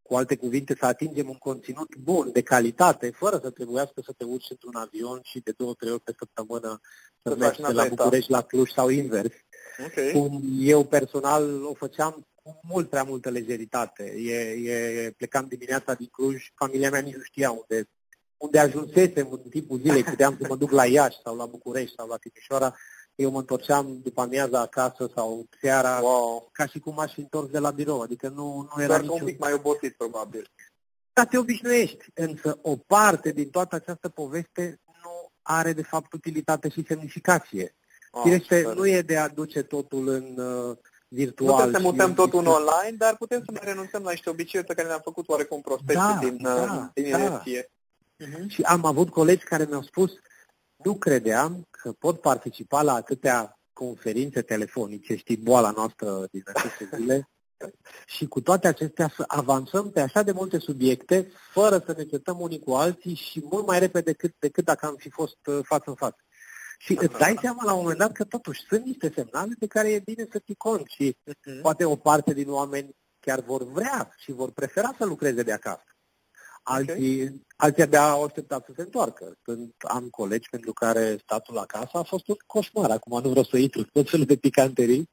cu 0.01 0.15
alte 0.15 0.37
cuvinte, 0.37 0.75
să 0.79 0.85
atingem 0.85 1.29
un 1.29 1.37
conținut 1.37 1.95
bun, 1.95 2.31
de 2.31 2.41
calitate, 2.41 3.09
fără 3.09 3.39
să 3.43 3.49
trebuiască 3.49 4.01
să 4.05 4.13
te 4.17 4.23
urci 4.23 4.49
într-un 4.49 4.75
avion 4.75 5.19
și 5.23 5.39
de 5.39 5.53
două, 5.57 5.73
trei 5.73 5.91
ori 5.91 6.01
pe 6.01 6.13
săptămână 6.17 6.79
să 7.23 7.35
mergi 7.35 7.61
de 7.61 7.71
la 7.71 7.87
București 7.87 8.31
la 8.31 8.41
Cluj 8.41 8.71
sau 8.71 8.89
invers. 8.89 9.33
Okay. 9.85 10.11
Cum 10.11 10.41
eu 10.59 10.83
personal 10.83 11.63
o 11.63 11.73
făceam 11.73 12.27
cu 12.43 12.59
mult 12.61 12.89
prea 12.89 13.03
multă 13.03 13.29
lejeritate. 13.29 14.03
E, 14.17 14.35
e, 14.71 15.11
plecam 15.17 15.45
dimineața 15.49 15.93
din 15.93 16.07
Cluj, 16.11 16.51
familia 16.55 16.89
mea 16.89 16.99
nici 16.99 17.15
nu 17.15 17.21
știa 17.21 17.51
unde, 17.51 17.89
unde 18.37 18.59
ajunsesem 18.59 19.27
în 19.31 19.49
timpul 19.49 19.79
zilei, 19.79 20.03
puteam 20.03 20.37
să 20.41 20.45
mă 20.49 20.55
duc 20.55 20.71
la 20.71 20.85
Iași 20.85 21.21
sau 21.23 21.35
la 21.35 21.45
București 21.45 21.95
sau 21.95 22.07
la 22.07 22.17
Timișoara 22.17 22.75
eu 23.15 23.31
mă 23.31 23.39
întorceam 23.39 23.99
după 24.03 24.21
amiaza 24.21 24.59
acasă 24.59 25.11
sau 25.15 25.47
seara, 25.61 25.99
wow. 26.01 26.49
ca 26.51 26.65
și 26.65 26.79
cum 26.79 26.99
aș 26.99 27.13
fi 27.13 27.19
întors 27.19 27.49
de 27.49 27.59
la 27.59 27.71
birou, 27.71 28.01
adică 28.01 28.27
nu, 28.27 28.69
nu 28.75 28.83
era 28.83 28.97
niciun... 28.97 29.19
un 29.19 29.25
pic 29.25 29.39
mai 29.39 29.53
obosit, 29.53 29.93
probabil. 29.97 30.51
Da, 31.13 31.25
te 31.25 31.37
obișnuiești, 31.37 32.05
însă 32.13 32.59
o 32.61 32.75
parte 32.75 33.31
din 33.31 33.49
toată 33.49 33.75
această 33.75 34.09
poveste 34.09 34.79
nu 34.85 34.90
are, 35.41 35.73
de 35.73 35.83
fapt, 35.83 36.13
utilitate 36.13 36.69
și 36.69 36.85
semnificație. 36.87 37.75
Oh, 38.11 38.21
Firește, 38.23 38.73
nu 38.75 38.87
e 38.87 39.01
de 39.01 39.17
a 39.17 39.27
duce 39.27 39.61
totul 39.61 40.07
în 40.07 40.37
uh, 40.37 40.77
virtual. 41.07 41.65
Putem 41.65 41.71
să 41.71 41.87
mutăm 41.87 42.13
totul 42.13 42.39
în 42.39 42.45
online, 42.45 42.97
dar 42.97 43.15
putem 43.17 43.39
să 43.39 43.51
mai 43.51 43.61
renunțăm 43.63 44.03
la 44.03 44.09
niște 44.09 44.29
obiceiuri 44.29 44.67
pe 44.67 44.75
care 44.75 44.87
le-am 44.87 45.01
făcut 45.03 45.29
oarecum 45.29 45.61
prospecte 45.61 45.93
da, 45.93 46.19
din, 46.21 46.33
uh, 46.33 46.41
da, 46.41 46.91
din 46.93 47.09
da. 47.11 47.41
Uh-huh. 47.41 48.47
Și 48.47 48.61
am 48.61 48.85
avut 48.85 49.09
colegi 49.09 49.43
care 49.43 49.65
mi-au 49.69 49.81
spus, 49.81 50.11
nu 50.75 50.95
credeam 50.95 51.67
că 51.69 51.91
pot 51.91 52.21
participa 52.21 52.81
la 52.81 52.93
atâtea 52.93 53.59
conferințe 53.73 54.41
telefonice, 54.41 55.15
știi, 55.15 55.37
boala 55.37 55.71
noastră 55.71 56.27
din 56.31 56.43
aceste 56.53 56.89
zile, 56.95 57.29
și 58.05 58.27
cu 58.27 58.41
toate 58.41 58.67
acestea 58.67 59.11
să 59.15 59.23
avansăm 59.27 59.91
pe 59.91 59.99
așa 60.01 60.21
de 60.21 60.31
multe 60.31 60.57
subiecte, 60.57 61.31
fără 61.51 61.83
să 61.85 61.93
ne 61.97 62.03
certăm 62.03 62.39
unii 62.39 62.59
cu 62.59 62.71
alții 62.71 63.15
și 63.15 63.41
mult 63.49 63.67
mai 63.67 63.79
repede 63.79 64.11
decât, 64.11 64.35
decât 64.39 64.65
dacă 64.65 64.85
am 64.85 64.95
fi 64.95 65.09
fost 65.09 65.37
uh, 65.45 65.59
față 65.63 65.83
în 65.85 65.95
față. 65.95 66.17
Și 66.77 66.97
îți 67.01 67.17
dai 67.17 67.37
seama 67.41 67.63
la 67.63 67.73
un 67.73 67.81
moment 67.81 67.99
dat 67.99 68.11
că 68.11 68.23
totuși 68.23 68.65
sunt 68.67 68.85
niște 68.85 69.11
semnale 69.15 69.53
de 69.59 69.67
care 69.67 69.91
e 69.91 69.99
bine 69.99 70.27
să 70.31 70.39
ții 70.39 70.55
cont 70.55 70.87
și 70.87 71.17
uh-huh. 71.29 71.61
poate 71.61 71.85
o 71.85 71.95
parte 71.95 72.33
din 72.33 72.49
oameni 72.49 72.95
chiar 73.19 73.39
vor 73.39 73.63
vrea 73.63 74.13
și 74.17 74.31
vor 74.31 74.51
prefera 74.51 74.95
să 74.97 75.05
lucreze 75.05 75.43
de 75.43 75.51
acasă. 75.51 75.90
Alții, 76.63 77.21
okay. 77.21 77.41
alții 77.55 77.83
abia 77.83 78.09
au 78.09 78.23
așteptat 78.23 78.65
să 78.65 78.71
se 78.75 78.81
întoarcă. 78.81 79.37
Când 79.41 79.71
am 79.77 80.07
colegi 80.09 80.49
pentru 80.49 80.73
care 80.73 81.17
statul 81.23 81.57
acasă 81.57 81.89
a 81.93 82.03
fost 82.03 82.27
un 82.27 82.35
coșmar. 82.45 82.89
Acum 82.89 83.21
nu 83.21 83.29
vreau 83.29 83.45
să 83.45 83.57
intru 83.57 83.83
tot 83.83 84.09
felul 84.09 84.25
de 84.25 84.35
picanterii. 84.35 85.09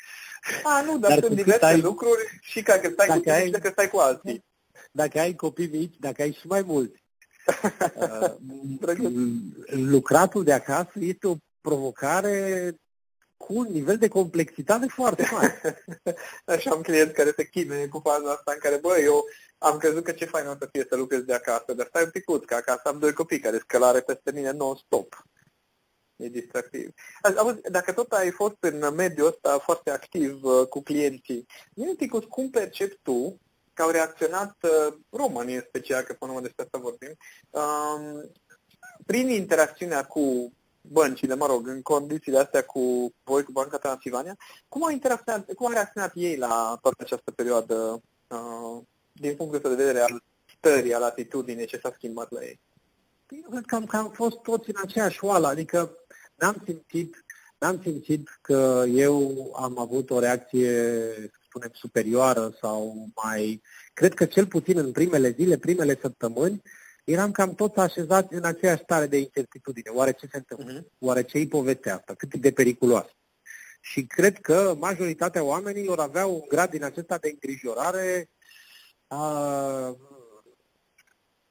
A, 0.62 0.82
nu, 0.82 0.98
dar, 0.98 1.10
dar 1.10 1.22
sunt 1.22 1.36
diverse 1.36 1.64
ai, 1.64 1.80
lucruri 1.80 2.38
și 2.40 2.62
ca 2.62 2.78
că 2.78 2.88
stai 2.92 3.06
dacă 3.06 3.20
cu 3.20 3.30
ai, 3.30 3.50
că 3.50 3.68
stai 3.72 3.88
cu 3.88 3.98
alții. 3.98 4.44
Dacă 4.92 5.18
ai 5.20 5.34
copii 5.34 5.68
mici, 5.68 5.94
dacă 5.98 6.22
ai 6.22 6.36
și 6.40 6.46
mai 6.46 6.62
mulți. 6.62 7.02
uh, 7.96 8.34
lucratul 9.70 10.44
de 10.44 10.52
acasă 10.52 10.92
este 10.94 11.26
o 11.26 11.36
provocare 11.60 12.74
cu 13.38 13.54
un 13.54 13.66
nivel 13.71 13.99
de 13.99 14.09
complexitate 14.09 14.87
foarte 14.87 15.28
mare. 15.33 15.85
Așa 16.54 16.71
am 16.71 16.80
clienți 16.80 17.14
care 17.14 17.33
se 17.37 17.49
chinuie 17.49 17.88
cu 17.88 18.00
faza 18.04 18.30
asta 18.30 18.52
în 18.52 18.59
care, 18.59 18.76
bă, 18.76 18.99
eu 18.99 19.25
am 19.59 19.78
crezut 19.78 20.04
că 20.04 20.12
ce 20.12 20.25
fain 20.25 20.47
o 20.47 20.54
să 20.59 20.68
fie 20.73 20.87
să 20.88 20.97
lucrez 20.97 21.21
de 21.21 21.35
acasă, 21.35 21.73
dar 21.73 21.87
stai 21.87 22.02
un 22.02 22.11
picut, 22.11 22.45
că 22.45 22.54
acasă 22.54 22.83
am 22.85 22.99
doi 22.99 23.12
copii 23.12 23.40
care 23.40 23.59
scălare 23.59 24.00
peste 24.00 24.33
mine 24.33 24.50
non-stop. 24.50 25.26
E 26.16 26.28
distractiv. 26.28 26.90
Auzi, 27.37 27.61
dacă 27.71 27.92
tot 27.92 28.12
ai 28.12 28.30
fost 28.30 28.57
în 28.61 28.95
mediul 28.95 29.26
ăsta 29.26 29.59
foarte 29.59 29.90
activ 29.90 30.45
uh, 30.45 30.66
cu 30.66 30.83
clienții, 30.83 31.47
nu 31.75 31.88
un 31.88 31.97
pic 31.97 32.25
cum 32.28 32.50
percepi 32.50 32.99
tu 33.02 33.40
că 33.73 33.83
au 33.83 33.90
reacționat 33.90 34.57
uh, 34.62 34.95
românii 35.11 35.54
în 35.54 35.64
special, 35.66 36.02
că 36.02 36.12
până 36.12 36.40
despre 36.40 36.64
asta 36.64 36.78
vorbim, 36.78 37.16
um, 37.50 38.30
prin 39.07 39.28
interacțiunea 39.28 40.04
cu 40.04 40.52
băncile, 40.90 41.35
mă 41.35 41.47
rog, 41.47 41.66
în 41.66 41.83
condițiile 41.83 42.38
astea 42.38 42.64
cu 42.64 43.14
voi, 43.25 43.42
cu 43.42 43.52
Banca 43.52 43.78
Transilvania, 43.78 44.37
cum 44.68 44.85
au, 44.85 44.90
interacționat, 44.90 45.52
cum 45.52 45.66
au 45.66 45.73
reacționat 45.73 46.12
ei 46.14 46.37
la 46.37 46.78
toată 46.83 46.97
această 46.99 47.30
perioadă 47.30 48.02
uh, 48.28 48.83
din 49.12 49.35
punctul 49.37 49.61
de 49.61 49.68
vedere 49.68 50.00
al 50.00 50.23
stării, 50.57 50.95
al 50.95 51.02
atitudinii 51.02 51.66
ce 51.66 51.78
s-a 51.83 51.92
schimbat 51.95 52.30
la 52.33 52.42
ei? 52.42 52.61
Eu 53.28 53.50
cred 53.50 53.64
că 53.66 53.75
am, 53.75 53.87
că 53.87 53.97
am 53.97 54.11
fost 54.11 54.37
toți 54.37 54.68
în 54.68 54.80
aceeași 54.83 55.25
oală, 55.25 55.47
adică 55.47 55.97
n-am 56.35 56.62
simțit, 56.64 57.25
n-am 57.59 57.80
simțit 57.83 58.38
că 58.40 58.85
eu 58.88 59.50
am 59.57 59.78
avut 59.78 60.11
o 60.11 60.18
reacție, 60.18 60.71
să 61.14 61.38
spunem, 61.49 61.71
superioară 61.73 62.57
sau 62.61 63.09
mai... 63.25 63.62
Cred 63.92 64.14
că 64.14 64.25
cel 64.25 64.47
puțin 64.47 64.78
în 64.78 64.92
primele 64.92 65.30
zile, 65.30 65.57
primele 65.57 65.99
săptămâni, 66.00 66.62
eram 67.10 67.30
cam 67.30 67.54
toți 67.54 67.78
așezați 67.78 68.34
în 68.34 68.44
aceeași 68.44 68.82
stare 68.82 69.06
de 69.06 69.18
incertitudine. 69.18 69.90
Oare 69.90 70.12
ce 70.12 70.28
se 70.30 70.36
întâmplă? 70.36 70.80
Uh-huh. 70.80 70.98
Oare 70.98 71.22
ce-i 71.22 71.46
povestea 71.46 71.94
asta? 71.94 72.14
Cât 72.14 72.34
de 72.34 72.52
periculoasă? 72.52 73.10
Și 73.80 74.06
cred 74.06 74.38
că 74.40 74.74
majoritatea 74.78 75.42
oamenilor 75.42 75.98
aveau 75.98 76.34
un 76.34 76.44
grad 76.48 76.70
din 76.70 76.84
acesta 76.84 77.18
de 77.18 77.28
îngrijorare 77.28 78.30
a, 79.06 79.96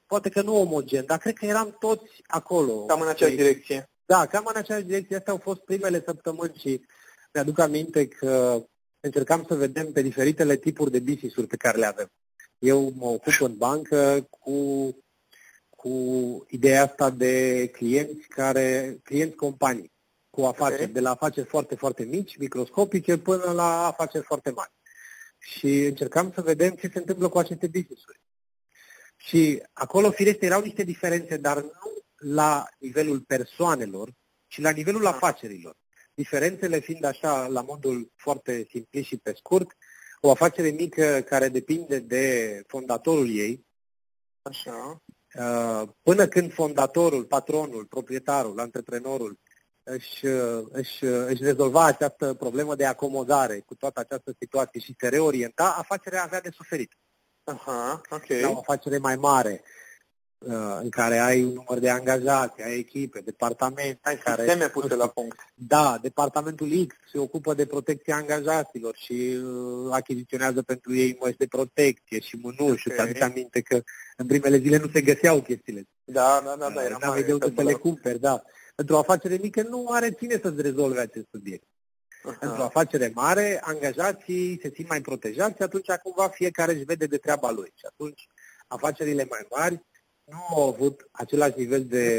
poate 0.06 0.28
că 0.28 0.42
nu 0.42 0.60
omogen, 0.60 1.04
dar 1.06 1.18
cred 1.18 1.34
că 1.34 1.46
eram 1.46 1.76
toți 1.78 2.22
acolo. 2.26 2.84
Cam 2.84 3.00
în 3.00 3.08
aceeași 3.08 3.36
direcție. 3.36 3.90
Da, 4.06 4.26
cam 4.26 4.44
în 4.46 4.56
aceeași 4.56 4.84
direcție. 4.84 5.16
Astea 5.16 5.32
au 5.32 5.38
fost 5.38 5.60
primele 5.60 6.02
săptămâni 6.04 6.54
și 6.58 6.84
mi-aduc 7.32 7.58
aminte 7.58 8.08
că 8.08 8.62
încercam 9.00 9.44
să 9.48 9.54
vedem 9.54 9.92
pe 9.92 10.02
diferitele 10.02 10.56
tipuri 10.56 10.90
de 10.90 10.98
business-uri 10.98 11.46
pe 11.46 11.56
care 11.56 11.78
le 11.78 11.86
avem. 11.86 12.10
Eu 12.58 12.92
mă 12.96 13.06
ocup 13.06 13.40
în 13.40 13.56
bancă 13.56 14.28
cu, 14.30 14.52
cu 15.88 16.46
ideea 16.48 16.82
asta 16.82 17.10
de 17.10 17.66
clienți 17.72 18.28
care, 18.28 18.98
clienți 19.02 19.36
companii, 19.36 19.92
cu 20.30 20.42
afaceri, 20.42 20.82
okay. 20.82 20.92
de 20.92 21.00
la 21.00 21.10
afaceri 21.10 21.46
foarte, 21.46 21.74
foarte 21.74 22.04
mici, 22.04 22.36
microscopice, 22.36 23.18
până 23.18 23.52
la 23.52 23.86
afaceri 23.86 24.24
foarte 24.24 24.50
mari. 24.50 24.72
Și 25.38 25.84
încercam 25.84 26.32
să 26.34 26.40
vedem 26.40 26.74
ce 26.74 26.90
se 26.92 26.98
întâmplă 26.98 27.28
cu 27.28 27.38
aceste 27.38 27.66
business-uri. 27.66 28.20
Și 29.16 29.62
acolo, 29.72 30.10
firește, 30.10 30.46
erau 30.46 30.60
niște 30.60 30.82
diferențe, 30.82 31.36
dar 31.36 31.62
nu 31.62 32.02
la 32.16 32.66
nivelul 32.78 33.20
persoanelor, 33.20 34.12
ci 34.46 34.60
la 34.60 34.70
nivelul 34.70 35.02
da. 35.02 35.08
afacerilor. 35.08 35.76
Diferențele 36.14 36.78
fiind 36.78 37.04
așa, 37.04 37.46
la 37.46 37.60
modul 37.60 38.12
foarte 38.16 38.66
simplu 38.70 39.00
și 39.00 39.16
pe 39.16 39.32
scurt, 39.36 39.76
o 40.20 40.30
afacere 40.30 40.68
mică 40.68 41.24
care 41.28 41.48
depinde 41.48 41.98
de 41.98 42.62
fondatorul 42.66 43.36
ei, 43.36 43.66
așa. 44.42 45.02
Uh, 45.38 45.88
până 46.02 46.26
când 46.26 46.52
fondatorul, 46.52 47.24
patronul, 47.24 47.84
proprietarul, 47.84 48.60
antreprenorul 48.60 49.38
își, 49.82 50.24
își, 50.70 51.04
își 51.04 51.42
rezolva 51.42 51.84
această 51.84 52.34
problemă 52.34 52.74
de 52.74 52.84
acomodare 52.84 53.60
cu 53.66 53.74
toată 53.74 54.00
această 54.00 54.34
situație 54.38 54.80
și 54.80 54.94
se 54.98 55.08
reorienta, 55.08 55.74
afacerea 55.78 56.22
avea 56.22 56.40
de 56.40 56.50
suferit. 56.50 56.92
Aha, 57.44 58.00
ok. 58.10 58.28
La 58.40 58.48
o 58.48 58.58
afacere 58.58 58.98
mai 58.98 59.16
mare, 59.16 59.62
uh, 59.62 59.77
în 60.82 60.88
care 60.88 61.18
ai 61.18 61.44
un 61.44 61.52
număr 61.52 61.78
de 61.78 61.90
angajați, 61.90 62.62
ai 62.62 62.78
echipe, 62.78 63.20
departamente. 63.20 63.98
Ai 64.02 64.16
care, 64.16 64.42
sisteme 64.42 64.68
puse 64.68 64.94
la 64.94 65.06
punct. 65.06 65.36
Da, 65.54 65.98
departamentul 66.02 66.86
X 66.86 66.94
se 67.12 67.18
ocupă 67.18 67.54
de 67.54 67.66
protecția 67.66 68.16
angajaților 68.16 68.96
și 68.96 69.38
uh, 69.44 69.88
achiziționează 69.90 70.62
pentru 70.62 70.94
ei 70.94 71.16
măști 71.20 71.38
de 71.38 71.46
protecție 71.46 72.20
și 72.20 72.38
mânuși. 72.42 72.90
Okay. 72.90 73.08
Îți 73.08 73.22
aminte 73.22 73.60
că 73.60 73.82
în 74.16 74.26
primele 74.26 74.58
zile 74.58 74.76
nu 74.76 74.88
se 74.92 75.00
găseau 75.00 75.40
chestiile. 75.40 75.88
Da, 76.04 76.42
da, 76.44 76.56
da. 76.58 76.70
da 76.70 76.84
era 76.84 76.98
mai 77.06 77.22
de 77.22 77.32
unde 77.32 77.52
să 77.56 77.62
le 77.62 77.72
cumperi, 77.72 78.20
da. 78.20 78.42
Într-o 78.74 78.98
afacere 78.98 79.38
mică 79.42 79.62
nu 79.62 79.86
are 79.90 80.10
cine 80.10 80.38
să-ți 80.42 80.62
rezolve 80.62 81.00
acest 81.00 81.26
subiect. 81.30 81.66
Aha. 82.22 82.38
Într-o 82.40 82.62
afacere 82.62 83.10
mare, 83.14 83.60
angajații 83.62 84.58
se 84.62 84.72
simt 84.74 84.88
mai 84.88 85.00
protejați 85.00 85.56
și 85.56 85.62
atunci 85.62 85.90
cumva 86.02 86.28
fiecare 86.28 86.72
își 86.72 86.84
vede 86.84 87.06
de 87.06 87.16
treaba 87.16 87.50
lui. 87.50 87.72
Și 87.74 87.86
atunci 87.88 88.28
afacerile 88.66 89.26
mai 89.30 89.46
mari 89.50 89.86
nu 90.30 90.56
au 90.56 90.68
avut 90.68 91.08
același 91.10 91.58
nivel 91.58 91.84
de, 91.84 92.18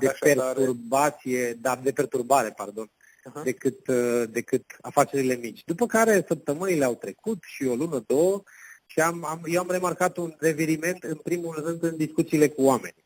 de 0.00 0.14
perturbație, 0.20 1.52
da, 1.52 1.76
de 1.76 1.92
perturbare, 1.92 2.50
pardon, 2.56 2.90
uh-huh. 2.90 3.42
decât, 3.44 3.86
uh, 3.86 4.22
decât 4.30 4.64
afacerile 4.80 5.34
mici. 5.34 5.62
După 5.64 5.86
care 5.86 6.24
săptămânile 6.28 6.84
au 6.84 6.94
trecut 6.94 7.38
și 7.46 7.64
o 7.64 7.74
lună, 7.74 8.04
două, 8.06 8.42
și 8.86 9.00
am, 9.00 9.24
am, 9.24 9.42
eu 9.44 9.60
am 9.60 9.70
remarcat 9.70 10.16
un 10.16 10.34
reviriment, 10.38 11.02
în 11.02 11.16
primul 11.16 11.62
rând, 11.64 11.82
în 11.82 11.96
discuțiile 11.96 12.48
cu 12.48 12.62
oamenii. 12.62 13.04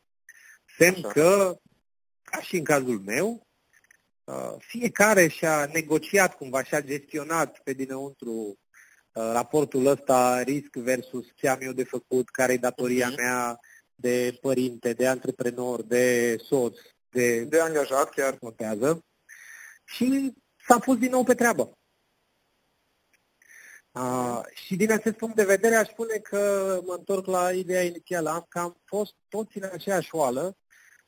Semn 0.77 0.95
Așa. 0.95 1.07
că, 1.07 1.59
ca 2.23 2.41
și 2.41 2.55
în 2.55 2.63
cazul 2.63 2.99
meu, 3.05 3.45
Uh, 4.25 4.55
fiecare 4.57 5.27
și-a 5.27 5.69
negociat 5.73 6.35
cumva, 6.35 6.63
și-a 6.63 6.81
gestionat 6.81 7.59
pe 7.63 7.73
dinăuntru 7.73 8.31
uh, 8.31 9.29
raportul 9.33 9.85
ăsta 9.85 10.41
risc 10.41 10.75
versus 10.75 11.25
ce 11.35 11.47
am 11.47 11.57
eu 11.61 11.71
de 11.71 11.83
făcut, 11.83 12.29
care 12.29 12.53
e 12.53 12.57
datoria 12.57 13.11
uh-huh. 13.11 13.15
mea 13.15 13.59
de 13.95 14.37
părinte, 14.41 14.93
de 14.93 15.07
antreprenor, 15.07 15.81
de 15.81 16.35
soț, 16.43 16.77
de, 17.09 17.43
de 17.43 17.59
angajat 17.59 18.09
chiar. 18.09 18.37
Contează. 18.37 19.05
Și 19.85 20.33
s-a 20.67 20.79
pus 20.79 20.97
din 20.97 21.09
nou 21.09 21.23
pe 21.23 21.33
treabă. 21.33 21.77
Uh, 23.91 24.41
și 24.53 24.75
din 24.75 24.91
acest 24.91 25.15
punct 25.15 25.35
de 25.35 25.43
vedere 25.43 25.75
aș 25.75 25.87
spune 25.87 26.17
că 26.17 26.79
mă 26.85 26.93
întorc 26.97 27.25
la 27.25 27.51
ideea 27.51 27.83
inițială. 27.83 28.29
Am 28.29 28.45
cam 28.49 28.81
fost 28.85 29.13
toți 29.29 29.57
în 29.57 29.69
aceeași 29.73 30.15
oală 30.15 30.57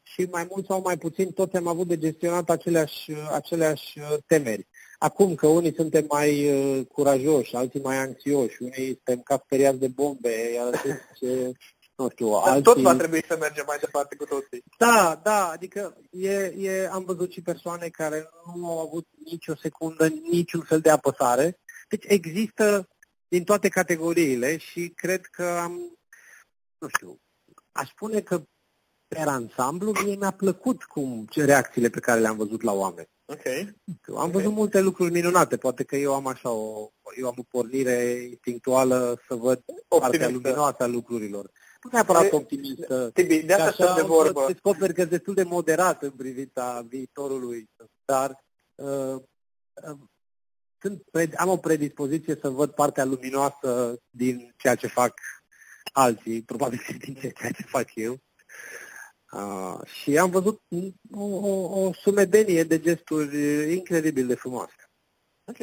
și 0.02 0.28
mai 0.32 0.48
mult 0.50 0.66
sau 0.66 0.82
mai 0.82 0.98
puțin 0.98 1.32
toți 1.32 1.56
am 1.56 1.68
avut 1.68 1.88
de 1.88 1.98
gestionat 1.98 2.50
aceleași, 2.50 3.12
aceleași 3.32 4.00
uh, 4.00 4.18
temeri. 4.26 4.68
Acum 4.98 5.36
că 5.36 5.48
unii 5.48 5.74
suntem 5.74 6.06
mai 6.10 6.50
uh, 6.50 6.86
curajoși, 6.86 7.56
alții 7.56 7.80
mai 7.80 7.98
anxioși, 7.98 8.62
unii 8.62 8.86
suntem 8.86 9.22
ca 9.22 9.42
speriați 9.46 9.80
de 9.80 9.88
bombe, 9.88 10.52
iar 10.54 10.82
ce, 11.20 11.52
nu 11.98 12.10
știu, 12.10 12.30
Dar 12.30 12.48
alții... 12.48 12.64
tot 12.64 12.78
va 12.78 12.96
trebui 12.96 13.24
să 13.28 13.38
mergem 13.40 13.64
mai 13.68 13.78
departe 13.80 14.16
cu 14.16 14.26
toții. 14.26 14.64
Da, 14.78 15.20
da, 15.24 15.50
adică 15.50 15.98
e, 16.12 16.54
e, 16.58 16.90
am 16.92 17.04
văzut 17.04 17.32
și 17.32 17.42
persoane 17.42 17.88
care 17.88 18.30
nu 18.56 18.70
au 18.70 18.80
avut 18.80 19.08
nicio 19.26 19.56
secundă, 19.56 20.08
niciun 20.08 20.62
fel 20.62 20.80
de 20.80 20.90
apăsare. 20.90 21.60
Deci 21.90 22.04
există 22.08 22.88
din 23.28 23.44
toate 23.44 23.70
categoriile 23.70 24.58
și 24.58 24.94
cred 24.96 25.26
că 25.26 25.44
am, 25.44 25.98
nu 26.78 26.88
știu, 26.88 27.20
aș 27.72 27.90
spune 27.90 28.22
că 28.22 28.42
per 29.08 29.28
ansamblu, 29.28 29.92
mie 30.04 30.16
mi-a 30.16 30.32
plăcut 30.32 30.84
cum 30.84 31.26
ce 31.30 31.46
reacțiile 31.46 31.90
pe 31.90 32.00
care 32.00 32.20
le-am 32.20 32.38
văzut 32.38 32.62
la 32.62 32.74
oameni. 32.74 33.10
Okay. 33.26 33.76
Am 34.18 34.32
văzut 34.32 34.46
okay. 34.46 34.58
multe 34.58 34.82
lucruri 34.82 35.12
minunate, 35.12 35.58
poate 35.58 35.84
că 35.84 35.96
eu 35.96 36.14
am 36.14 36.28
așa 36.28 36.50
o, 36.50 36.92
eu 37.20 37.28
am 37.28 37.36
o 37.38 37.44
pornire 37.50 38.28
instinctuală 38.30 39.22
să 39.28 39.36
văd 39.36 39.64
Optimistă. 39.68 39.98
partea 40.00 40.30
luminoasă 40.30 40.84
a 40.84 40.88
lucrurilor. 40.88 41.52
Nu 41.88 41.94
neapărat 41.94 42.32
optimistă. 42.32 43.10
Tibi, 43.14 43.42
de 43.42 43.54
asta 43.54 43.96
de 43.96 44.02
vorbă. 44.02 44.46
Descoper 44.48 44.94
că 44.94 45.06
destul 45.06 45.34
de 45.34 45.44
moderat 45.44 46.04
în 46.04 46.12
privința 46.12 46.86
viitorului, 46.88 47.70
dar 48.06 48.44
uh, 48.76 49.16
uh, 49.90 49.98
sunt, 50.82 51.04
am 51.36 51.50
o 51.50 51.58
predispoziție 51.58 52.38
să 52.42 52.50
văd 52.50 52.72
partea 52.72 53.06
luminoasă 53.06 54.02
din 54.10 54.54
ceea 54.58 54.76
ce 54.76 54.88
fac 54.88 55.14
alții, 55.94 56.42
probabil 56.42 56.80
din 57.06 57.14
ceea 57.14 57.52
ce 57.52 57.64
fac 57.64 57.96
eu. 57.96 58.18
Uh, 59.32 59.80
și 59.86 60.18
am 60.18 60.30
văzut 60.30 60.62
o, 61.12 61.24
o, 61.24 61.86
o 61.86 61.94
sumedenie 61.94 62.64
de 62.64 62.80
gesturi 62.80 63.74
incredibil 63.74 64.28
de 64.28 64.36
frumoase. 64.36 64.90
Ok. 65.46 65.58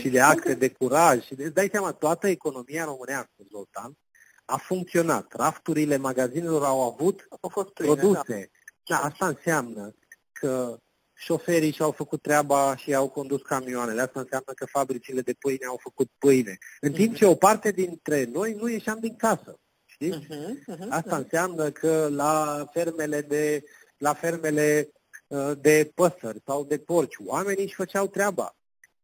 Și 0.00 0.08
de 0.08 0.20
acte 0.20 0.54
de 0.54 0.70
curaj. 0.70 1.24
Și 1.24 1.34
de, 1.34 1.44
îți 1.44 1.54
dai 1.54 1.68
seama, 1.70 1.92
toată 1.92 2.26
economia 2.28 2.84
românească, 2.84 3.34
Zoltan, 3.50 3.96
a 4.44 4.56
funcționat. 4.56 5.32
Rafturile 5.32 5.96
magazinelor 5.96 6.64
au 6.64 6.82
avut 6.82 7.26
au 7.40 7.48
fost 7.48 7.68
pline, 7.68 7.94
produse. 7.94 8.50
Da. 8.84 8.96
da, 8.96 9.04
asta 9.04 9.26
înseamnă 9.26 9.94
că 10.32 10.78
șoferii 11.14 11.72
și-au 11.72 11.90
făcut 11.90 12.22
treaba 12.22 12.76
și 12.76 12.94
au 12.94 13.08
condus 13.08 13.42
camioanele. 13.42 14.00
Asta 14.00 14.20
înseamnă 14.20 14.52
că 14.54 14.66
fabricile 14.66 15.20
de 15.20 15.32
pâine 15.32 15.66
au 15.66 15.78
făcut 15.82 16.10
pâine. 16.18 16.58
În 16.80 16.92
timp 16.92 17.14
ce 17.14 17.26
o 17.26 17.34
parte 17.34 17.70
dintre 17.70 18.24
noi 18.24 18.52
nu 18.52 18.68
ieșeam 18.68 18.98
din 19.00 19.16
casă. 19.16 19.58
Știți? 19.84 20.18
Uh-huh, 20.18 20.74
uh-huh, 20.74 20.88
Asta 20.88 21.16
înseamnă 21.16 21.70
că 21.70 22.08
la 22.10 22.64
fermele 22.72 23.20
de, 23.20 23.62
la 23.96 24.14
fermele 24.14 24.88
uh, 25.26 25.52
de 25.60 25.92
păsări 25.94 26.42
sau 26.46 26.64
de 26.64 26.78
porci, 26.78 27.16
oamenii 27.24 27.64
își 27.64 27.74
făceau 27.74 28.06
treaba. 28.06 28.56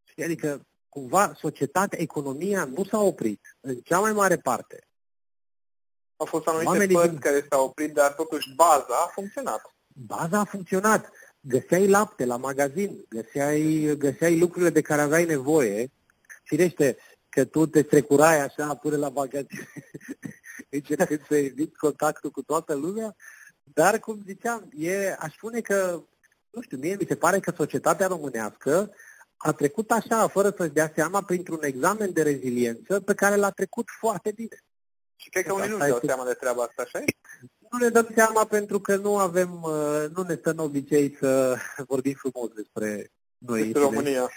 Știi? 0.03 0.23
Adică, 0.23 0.65
cumva, 0.89 1.33
societatea, 1.39 2.01
economia 2.01 2.65
nu 2.65 2.83
s-a 2.83 2.99
oprit, 2.99 3.57
în 3.59 3.75
cea 3.75 3.99
mai 3.99 4.13
mare 4.13 4.37
parte. 4.37 4.87
Au 6.21 6.27
fost 6.27 6.47
anumite 6.47 6.69
Oamenii 6.69 6.95
părți 6.95 7.09
din... 7.09 7.19
care 7.19 7.45
s-au 7.49 7.65
oprit, 7.65 7.93
dar 7.93 8.13
totuși 8.13 8.53
baza 8.55 8.95
a 9.05 9.11
funcționat. 9.13 9.61
Baza 9.87 10.39
a 10.39 10.43
funcționat. 10.43 11.09
Găseai 11.39 11.87
lapte 11.87 12.25
la 12.25 12.37
magazin, 12.37 13.05
găseai, 13.09 13.95
găseai 13.97 14.39
lucrurile 14.39 14.69
de 14.69 14.81
care 14.81 15.01
aveai 15.01 15.25
nevoie. 15.25 15.91
Firește, 16.43 16.97
că 17.29 17.45
tu 17.45 17.65
te 17.65 17.81
strecurai 17.81 18.41
așa 18.41 18.75
până 18.75 18.97
la 18.97 19.09
magazin, 19.09 19.67
încercând 20.69 21.25
să 21.27 21.35
eviți 21.35 21.77
contactul 21.77 22.31
cu 22.31 22.41
toată 22.41 22.73
lumea, 22.73 23.15
dar, 23.63 23.99
cum 23.99 24.21
ziceam, 24.25 24.69
e, 24.77 25.15
aș 25.19 25.33
spune 25.33 25.61
că, 25.61 26.03
nu 26.49 26.61
știu, 26.61 26.77
mie 26.77 26.95
mi 26.99 27.05
se 27.07 27.15
pare 27.15 27.39
că 27.39 27.53
societatea 27.55 28.07
românească 28.07 28.91
a 29.37 29.51
trecut 29.51 29.91
așa, 29.91 30.27
fără 30.27 30.53
să-și 30.57 30.73
dea 30.73 30.91
seama, 30.95 31.21
printr-un 31.21 31.63
examen 31.63 32.13
de 32.13 32.21
reziliență 32.21 32.99
pe 32.99 33.13
care 33.13 33.35
l-a 33.35 33.51
trecut 33.51 33.87
foarte 33.99 34.31
bine. 34.31 34.63
Și 35.21 35.29
cred 35.29 35.45
că 35.45 35.53
unii 35.53 35.69
nu-și 35.69 35.87
dau 35.87 35.99
seama 36.05 36.25
de 36.25 36.33
treaba 36.33 36.63
asta, 36.63 36.81
așa 36.81 36.99
Nu 37.71 37.77
ne 37.77 37.89
dăm 37.89 38.07
seama 38.15 38.45
pentru 38.45 38.79
că 38.79 38.95
nu 38.95 39.17
avem, 39.17 39.61
uh, 39.63 40.05
nu 40.15 40.21
ne 40.21 40.35
stă 40.35 40.49
în 40.49 40.57
obicei 40.57 41.15
să 41.19 41.55
vorbim 41.91 42.13
frumos 42.13 42.49
despre 42.55 43.11
noi. 43.37 43.63
Despre 43.63 43.81
România. 43.81 44.29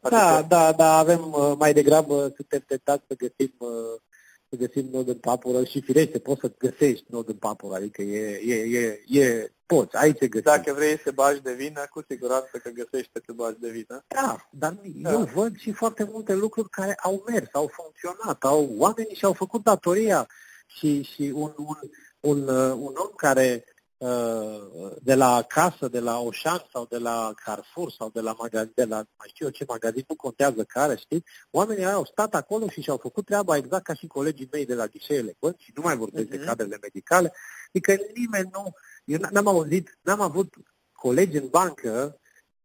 Da, 0.00 0.34
adică... 0.34 0.48
da, 0.48 0.72
da, 0.72 0.96
avem 0.98 1.32
uh, 1.32 1.52
mai 1.58 1.72
degrabă, 1.72 2.32
suntem 2.36 2.64
tentați 2.66 3.04
să 3.08 3.14
găsim 3.16 3.54
uh, 3.58 4.00
să 4.48 4.56
găsim 4.56 4.88
nod 4.92 5.08
în 5.08 5.18
papură 5.18 5.64
și 5.64 5.80
firește, 5.80 6.18
poți 6.18 6.40
să 6.40 6.52
găsești 6.58 7.04
nod 7.08 7.28
în 7.28 7.36
papură, 7.36 7.74
adică 7.74 8.02
e, 8.02 8.40
e, 8.44 8.54
e, 8.54 9.02
e 9.20 9.52
poți, 9.74 9.96
aici 9.96 10.18
se 10.18 10.28
găsești. 10.28 10.50
Dacă 10.50 10.72
vrei 10.72 10.98
să 10.98 11.10
bagi 11.10 11.40
de 11.40 11.52
vină, 11.52 11.86
cu 11.90 12.04
siguranță 12.08 12.58
că 12.62 12.70
găsești 12.70 13.10
să 13.12 13.32
bagi 13.32 13.60
de 13.60 13.68
vină. 13.68 14.04
Da, 14.06 14.48
dar 14.50 14.74
da. 14.82 15.10
eu 15.10 15.28
văd 15.34 15.58
și 15.58 15.72
foarte 15.72 16.08
multe 16.10 16.34
lucruri 16.34 16.70
care 16.70 16.94
au 17.02 17.24
mers, 17.26 17.48
au 17.52 17.70
funcționat, 17.72 18.44
au, 18.44 18.74
oamenii 18.76 19.14
și-au 19.14 19.32
făcut 19.32 19.62
datoria 19.62 20.28
și, 20.66 21.02
și 21.02 21.32
un, 21.34 21.52
un, 21.56 21.76
un, 22.20 22.48
uh, 22.48 22.72
un 22.72 22.94
om 22.96 23.10
care 23.16 23.64
Uh, 24.02 24.92
de 25.02 25.14
la 25.14 25.42
casă, 25.42 25.88
de 25.88 25.98
la 26.00 26.18
Oșan 26.18 26.64
sau 26.72 26.86
de 26.90 26.98
la 26.98 27.32
Carrefour 27.44 27.90
sau 27.90 28.10
de 28.10 28.20
la 28.20 28.34
magazin, 28.38 28.72
de 28.74 28.84
la 28.84 28.96
mai 28.96 29.26
știu 29.28 29.46
eu 29.46 29.50
ce 29.50 29.64
magazin, 29.68 30.04
nu 30.08 30.14
contează 30.14 30.64
care, 30.64 30.96
știi? 30.96 31.24
Oamenii 31.50 31.84
au 31.84 32.04
stat 32.04 32.34
acolo 32.34 32.68
și 32.68 32.80
și-au 32.80 32.96
făcut 32.96 33.24
treaba 33.24 33.56
exact 33.56 33.84
ca 33.84 33.94
și 33.94 34.06
colegii 34.06 34.48
mei 34.52 34.66
de 34.66 34.74
la 34.74 34.86
ghișeele 34.86 35.36
bănci 35.38 35.62
și 35.62 35.72
nu 35.74 35.82
mai 35.82 35.96
vorbesc 35.96 36.26
uh-huh. 36.26 36.30
de 36.30 36.36
mhm. 36.36 36.46
cadrele 36.46 36.78
medicale. 36.80 37.32
Adică 37.68 37.96
nimeni 38.14 38.48
nu... 38.52 38.74
Eu 39.04 39.18
n-am 39.30 39.46
auzit, 39.46 39.98
n-am 40.00 40.20
avut 40.20 40.54
colegi 40.92 41.36
în 41.36 41.48
bancă 41.48 42.20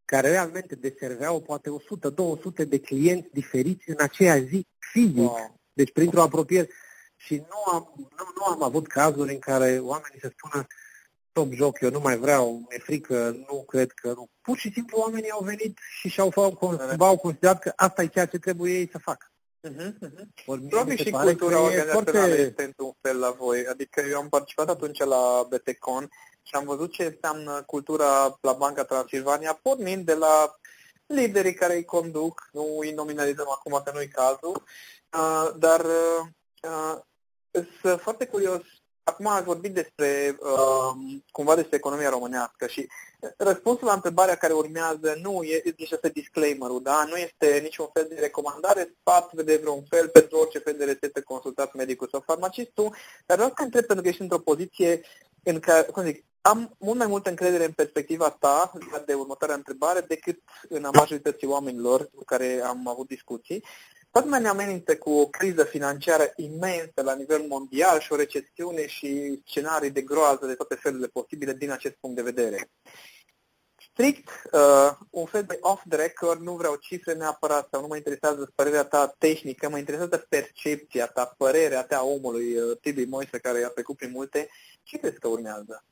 care 0.05 0.29
realmente 0.29 0.75
deserveau 0.75 1.41
poate 1.41 1.69
100-200 2.63 2.67
de 2.67 2.79
clienți 2.79 3.29
diferiți 3.31 3.89
în 3.89 3.95
aceea 3.99 4.37
zi, 4.37 4.67
fizic, 4.91 5.17
wow. 5.17 5.59
deci 5.73 5.91
printr-o 5.91 6.21
apropiere. 6.21 6.69
Și 7.15 7.35
nu 7.35 7.73
am, 7.73 7.93
nu, 7.97 8.31
nu 8.35 8.43
am 8.43 8.63
avut 8.63 8.87
cazuri 8.87 9.33
în 9.33 9.39
care 9.39 9.79
oamenii 9.79 10.19
să 10.19 10.31
spună 10.37 10.67
stop 11.29 11.53
joc, 11.53 11.79
eu 11.79 11.89
nu 11.89 11.99
mai 11.99 12.17
vreau, 12.17 12.51
mi-e 12.69 12.79
frică, 12.79 13.29
nu 13.29 13.63
cred 13.63 13.91
că 13.91 14.07
nu. 14.07 14.29
Pur 14.41 14.57
și 14.57 14.71
simplu 14.71 14.97
oamenii 14.97 15.29
au 15.29 15.43
venit 15.43 15.77
și 15.99 16.09
și-au 16.09 16.31
au 16.97 17.17
considerat 17.17 17.59
că 17.59 17.73
asta 17.75 18.03
e 18.03 18.07
ceea 18.07 18.25
ce 18.25 18.37
trebuie 18.37 18.73
ei 18.73 18.89
să 18.91 18.97
facă. 18.97 19.31
Uh-huh, 19.63 19.93
uh-huh. 20.01 20.25
Probabil 20.69 20.97
și 20.97 21.09
cultura 21.09 21.61
organizațională 21.61 22.27
foarte... 22.27 22.41
este 22.41 22.63
într-un 22.63 22.91
fel 23.01 23.19
la 23.19 23.31
voi. 23.31 23.65
Adică 23.65 24.01
eu 24.09 24.17
am 24.17 24.29
participat 24.29 24.69
atunci 24.69 24.99
la 24.99 25.47
BTCon 25.49 26.09
și 26.43 26.55
am 26.55 26.65
văzut 26.65 26.91
ce 26.91 27.03
înseamnă 27.03 27.63
cultura 27.65 28.37
la 28.41 28.53
Banca 28.53 28.83
Transilvania, 28.83 29.59
pornind 29.61 30.05
de 30.05 30.13
la 30.13 30.55
liderii 31.05 31.53
care 31.53 31.75
îi 31.75 31.85
conduc, 31.85 32.49
nu 32.51 32.77
îi 32.79 32.91
nominalizăm 32.91 33.47
acum 33.49 33.81
că 33.85 33.91
nu-i 33.93 34.07
cazul, 34.07 34.63
uh, 35.13 35.51
dar 35.57 35.85
uh, 35.85 36.99
sunt 37.81 37.99
foarte 38.01 38.25
curios 38.25 38.61
Acum 39.09 39.27
ați 39.27 39.43
vorbit 39.43 39.73
despre, 39.73 40.37
uh, 40.39 41.19
cumva 41.31 41.55
despre 41.55 41.75
economia 41.75 42.09
românească 42.09 42.67
și 42.67 42.87
răspunsul 43.37 43.87
la 43.87 43.93
întrebarea 43.93 44.35
care 44.35 44.53
urmează 44.53 45.19
nu 45.21 45.43
e, 45.43 45.61
deci 45.63 45.91
este 45.91 46.09
disclaimer-ul, 46.09 46.81
da? 46.81 47.05
nu 47.09 47.15
este 47.15 47.59
niciun 47.61 47.89
fel 47.93 48.05
de 48.09 48.19
recomandare, 48.19 48.93
sfat 48.99 49.33
de 49.33 49.59
vreun 49.61 49.83
fel 49.89 50.09
pentru 50.09 50.37
orice 50.37 50.59
fel 50.59 50.75
de 50.77 50.85
rețetă 50.85 51.21
consultați 51.21 51.75
medicul 51.75 52.07
sau 52.11 52.23
farmacistul, 52.25 52.95
dar 53.25 53.37
vreau 53.37 53.53
să 53.57 53.63
întreb 53.63 53.85
pentru 53.85 54.03
că 54.03 54.09
ești 54.09 54.21
într-o 54.21 54.39
poziție 54.39 55.01
în 55.43 55.59
care, 55.59 55.83
cum 55.83 56.03
zic, 56.03 56.23
am 56.41 56.75
mult 56.79 56.97
mai 56.97 57.07
multă 57.07 57.29
încredere 57.29 57.65
în 57.65 57.71
perspectiva 57.71 58.29
ta 58.29 58.71
de 59.05 59.13
următoarea 59.13 59.55
întrebare 59.55 59.99
decât 59.99 60.39
în 60.69 60.83
a 60.83 60.89
majorității 60.93 61.47
oamenilor 61.47 62.09
cu 62.15 62.23
care 62.23 62.61
am 62.63 62.87
avut 62.87 63.07
discuții. 63.07 63.63
Toată 64.17 64.31
lumea 64.31 64.53
ne 64.53 64.61
amenință 64.61 64.97
cu 64.97 65.09
o 65.09 65.27
criză 65.27 65.63
financiară 65.63 66.31
imensă 66.35 67.01
la 67.03 67.15
nivel 67.15 67.41
mondial 67.47 67.99
și 67.99 68.13
o 68.13 68.15
recesiune 68.15 68.87
și 68.87 69.41
scenarii 69.45 69.91
de 69.91 70.01
groază 70.01 70.45
de 70.45 70.53
toate 70.53 70.75
felurile 70.75 71.07
posibile 71.07 71.53
din 71.53 71.71
acest 71.71 71.95
punct 71.95 72.15
de 72.15 72.21
vedere. 72.21 72.69
Strict, 73.91 74.29
uh, 74.51 74.97
un 75.09 75.25
fel 75.25 75.43
de 75.43 75.57
off 75.61 75.83
the 75.89 75.97
record, 75.97 76.41
nu 76.41 76.55
vreau 76.55 76.75
cifre 76.75 77.13
neapărat 77.13 77.67
sau 77.71 77.81
nu 77.81 77.87
mă 77.87 77.95
interesează 77.95 78.51
părerea 78.55 78.83
ta 78.83 79.15
tehnică, 79.17 79.69
mă 79.69 79.77
interesează 79.77 80.25
percepția 80.29 81.07
ta, 81.07 81.33
părerea 81.37 81.83
ta 81.83 82.03
omului, 82.03 82.57
uh, 82.57 82.77
Tibi 82.81 83.05
Moise, 83.05 83.39
care 83.39 83.63
a 83.63 83.69
trecut 83.69 83.97
prin 83.97 84.11
multe. 84.11 84.49
Ce 84.83 84.97
crezi 84.97 85.19
că 85.19 85.27
urmează? 85.27 85.83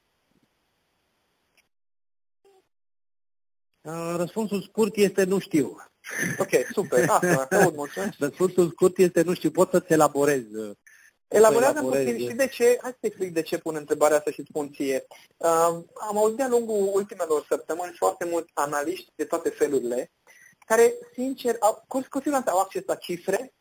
Uh, 3.82 4.14
răspunsul 4.18 4.62
scurt 4.62 4.96
este 4.96 5.24
nu 5.24 5.40
știu. 5.40 5.78
Ok, 6.38 6.50
super. 6.72 7.10
Asta, 7.10 7.48
aud, 7.52 7.76
mulțumesc. 7.76 8.14
Răspunsul 8.20 8.70
scurt 8.70 8.98
este 8.98 9.22
nu 9.22 9.34
știu, 9.34 9.52
pot 9.52 9.70
să-ți 9.70 9.92
elaborez. 9.92 10.44
Elaborează 11.28 11.82
puțin 11.82 12.18
și 12.18 12.34
de 12.34 12.48
ce, 12.48 12.78
hai 12.82 12.92
să 12.92 12.98
explic 13.00 13.34
de 13.34 13.42
ce 13.42 13.58
pun 13.58 13.76
întrebarea 13.76 14.18
asta 14.18 14.32
și 14.32 14.46
spun 14.50 14.72
ție. 14.72 15.06
Uh, 15.38 15.48
am 15.94 16.18
auzit 16.18 16.38
de-a 16.38 16.48
lungul 16.48 16.90
ultimelor 16.94 17.46
săptămâni 17.50 17.94
foarte 17.98 18.26
mulți 18.26 18.52
analiști 18.54 19.12
de 19.16 19.26
toate 19.26 19.50
felurile, 19.50 20.12
care, 20.66 20.94
sincer, 21.14 21.56
au, 21.60 21.84
cu, 21.88 22.06
cu 22.10 22.18
siguranță 22.20 22.50
au 22.50 22.60
acces 22.60 22.84
la 22.86 22.96
cifre, 22.96 23.54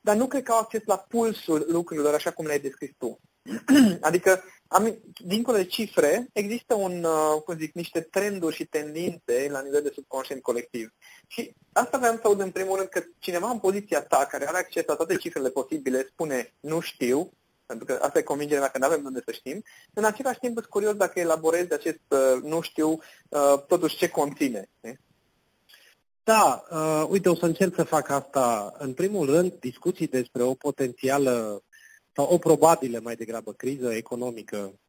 dar 0.00 0.16
nu 0.16 0.26
cred 0.26 0.42
că 0.42 0.52
au 0.52 0.58
acces 0.58 0.82
la 0.84 0.96
pulsul 0.96 1.66
lucrurilor 1.68 2.14
așa 2.14 2.30
cum 2.30 2.46
le-ai 2.46 2.60
descris 2.60 2.90
tu. 2.98 3.20
adică 4.00 4.44
am, 4.66 4.98
dincolo 5.24 5.56
de 5.56 5.64
cifre, 5.64 6.28
există 6.32 6.74
un, 6.74 7.04
uh, 7.04 7.42
cum 7.44 7.56
zic, 7.58 7.74
niște 7.74 8.00
trenduri 8.00 8.54
și 8.54 8.64
tendințe 8.64 9.48
la 9.50 9.60
nivel 9.60 9.82
de 9.82 9.92
subconștient 9.94 10.42
colectiv. 10.42 10.92
Și 11.26 11.54
asta 11.72 11.98
vreau 11.98 12.14
să 12.14 12.20
aud 12.24 12.40
în 12.40 12.50
primul 12.50 12.76
rând 12.76 12.88
că 12.88 13.02
cineva 13.18 13.50
în 13.50 13.58
poziția 13.58 14.02
ta, 14.02 14.26
care 14.30 14.48
are 14.48 14.58
acces 14.58 14.84
la 14.86 14.94
toate 14.94 15.16
cifrele 15.16 15.48
posibile, 15.48 16.06
spune 16.12 16.54
nu 16.60 16.80
știu, 16.80 17.32
pentru 17.66 17.86
că 17.86 17.98
asta 18.02 18.18
e 18.18 18.22
convingerea 18.22 18.60
mea 18.60 18.70
că 18.70 18.78
nu 18.78 18.86
avem 18.86 19.04
unde 19.04 19.22
să 19.24 19.32
știm, 19.32 19.62
în 19.94 20.04
același 20.04 20.38
timp 20.38 20.52
sunt 20.52 20.66
curios 20.66 20.94
dacă 20.94 21.20
elaborezi 21.20 21.72
acest 21.72 22.00
uh, 22.08 22.42
nu 22.42 22.60
știu, 22.60 22.88
uh, 22.90 23.62
totuși 23.66 23.96
ce 23.96 24.08
conține. 24.08 24.68
Ne? 24.80 24.96
Da, 26.24 26.64
uh, 26.70 27.06
uite, 27.08 27.28
o 27.28 27.34
să 27.34 27.44
încerc 27.44 27.74
să 27.74 27.82
fac 27.82 28.08
asta. 28.08 28.74
În 28.78 28.94
primul 28.94 29.26
rând, 29.26 29.52
discuții 29.60 30.06
despre 30.06 30.42
o 30.42 30.54
potențială 30.54 31.62
sau 32.14 32.26
o 32.26 32.38
probabilă 32.38 33.00
mai 33.02 33.16
degrabă 33.16 33.52
criză 33.52 33.94
economică 33.94 34.80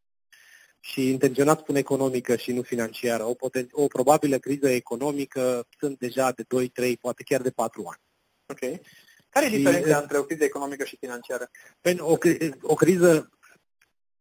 și 0.80 1.10
intenționat 1.10 1.60
spun 1.60 1.76
economică 1.76 2.36
și 2.36 2.52
nu 2.52 2.62
financiară, 2.62 3.24
o, 3.24 3.34
poten- 3.34 3.72
o 3.72 3.88
probabilă 3.88 4.38
criză 4.38 4.70
economică 4.70 5.68
sunt 5.80 6.00
deja 6.00 6.32
de 6.32 6.44
2, 6.48 6.68
3, 6.68 6.98
poate 6.98 7.24
chiar 7.24 7.42
de 7.42 7.50
4 7.50 7.86
ani. 7.88 8.02
Ok. 8.46 8.82
Care 9.30 9.46
e 9.46 9.50
diferența 9.50 9.98
între 9.98 10.18
o 10.18 10.24
criză 10.24 10.44
economică 10.44 10.86
și 10.86 10.98
financiară? 10.98 11.50
O, 12.00 12.18
o 12.62 12.76
criză, 12.76 13.30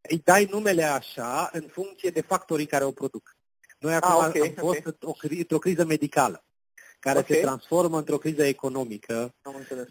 îi 0.01 0.21
dai 0.25 0.49
numele 0.51 0.83
așa 0.83 1.51
în 1.53 1.69
funcție 1.73 2.11
de 2.11 2.21
factorii 2.21 2.67
care 2.67 2.85
o 2.85 2.93
produc. 2.93 3.37
Noi 3.79 3.95
acum 3.95 4.11
ah, 4.11 4.27
okay, 4.29 4.41
am 4.41 4.55
fost 4.55 4.87
okay. 4.87 4.97
o, 5.01 5.39
într-o 5.39 5.59
criză 5.59 5.85
medicală, 5.85 6.45
care 6.99 7.19
okay. 7.19 7.37
se 7.37 7.43
transformă 7.43 7.99
într-o 7.99 8.19
criză 8.19 8.45
economică. 8.45 9.35
Am 9.43 9.55
înțeles. 9.55 9.89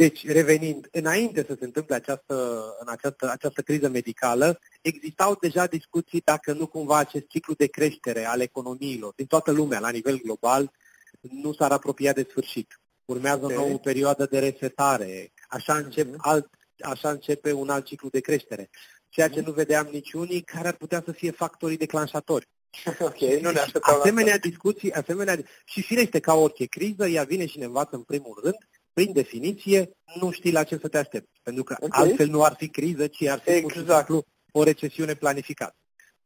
Deci, 0.00 0.26
revenind, 0.26 0.88
înainte 0.92 1.44
să 1.48 1.56
se 1.58 1.64
întâmple 1.64 1.94
această, 1.94 2.64
în 2.80 2.86
această, 2.88 3.30
această 3.30 3.62
criză 3.62 3.88
medicală, 3.88 4.58
existau 4.80 5.36
deja 5.40 5.66
discuții 5.66 6.22
dacă 6.24 6.52
nu 6.52 6.66
cumva 6.66 6.96
acest 6.96 7.26
ciclu 7.28 7.54
de 7.54 7.66
creștere 7.66 8.24
al 8.24 8.40
economiilor 8.40 9.12
din 9.16 9.26
toată 9.26 9.50
lumea, 9.50 9.78
la 9.78 9.90
nivel 9.90 10.20
global, 10.22 10.72
nu 11.20 11.52
s-ar 11.52 11.72
apropia 11.72 12.12
de 12.12 12.26
sfârșit. 12.30 12.80
Urmează 13.04 13.44
okay. 13.44 13.56
o 13.56 13.60
nouă 13.60 13.78
perioadă 13.78 14.26
de 14.26 14.38
resetare, 14.38 15.32
așa, 15.48 15.76
încep 15.76 16.14
uh-huh. 16.14 16.18
alt, 16.18 16.48
așa 16.80 17.10
începe 17.10 17.52
un 17.52 17.68
alt 17.68 17.84
ciclu 17.84 18.08
de 18.08 18.20
creștere. 18.20 18.70
Ceea 19.08 19.28
ce 19.28 19.40
uh-huh. 19.40 19.44
nu 19.44 19.52
vedeam 19.52 19.88
niciunii, 19.92 20.40
care 20.40 20.68
ar 20.68 20.74
putea 20.74 21.02
să 21.04 21.12
fie 21.12 21.30
factorii 21.30 21.76
declanșatori. 21.76 22.48
Ok, 22.98 23.20
nu 23.20 23.50
ne 23.50 23.58
așteptam 23.58 23.98
Asemenea 24.00 24.38
discuții, 24.38 24.92
asemenea, 24.92 25.38
și 25.64 25.82
firește 25.82 26.20
ca 26.20 26.34
orice 26.34 26.64
criză, 26.64 27.06
ea 27.06 27.22
vine 27.22 27.46
și 27.46 27.58
ne 27.58 27.64
învață 27.64 27.96
în 27.96 28.02
primul 28.02 28.40
rând 28.42 28.68
prin 28.92 29.12
definiție, 29.12 29.90
nu 30.20 30.30
știi 30.30 30.52
la 30.52 30.64
ce 30.64 30.78
să 30.80 30.88
te 30.88 30.98
aștepți. 30.98 31.40
Pentru 31.42 31.64
că 31.64 31.76
okay. 31.80 32.02
altfel 32.02 32.28
nu 32.28 32.42
ar 32.42 32.54
fi 32.58 32.68
criză, 32.68 33.06
ci 33.06 33.22
ar 33.26 33.38
fi 33.38 33.50
exact. 33.50 33.62
pur 33.62 33.72
și 33.72 33.78
exact. 33.78 34.06
simplu 34.06 34.24
o 34.52 34.62
recesiune 34.62 35.14
planificată. 35.14 35.76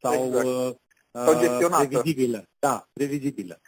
Sau, 0.01 0.27
exact. 0.27 0.47
uh, 0.47 0.75
sau 1.71 1.87
previzibilă. 1.87 2.49
Da, 2.59 2.89
previzibilă. 2.93 3.61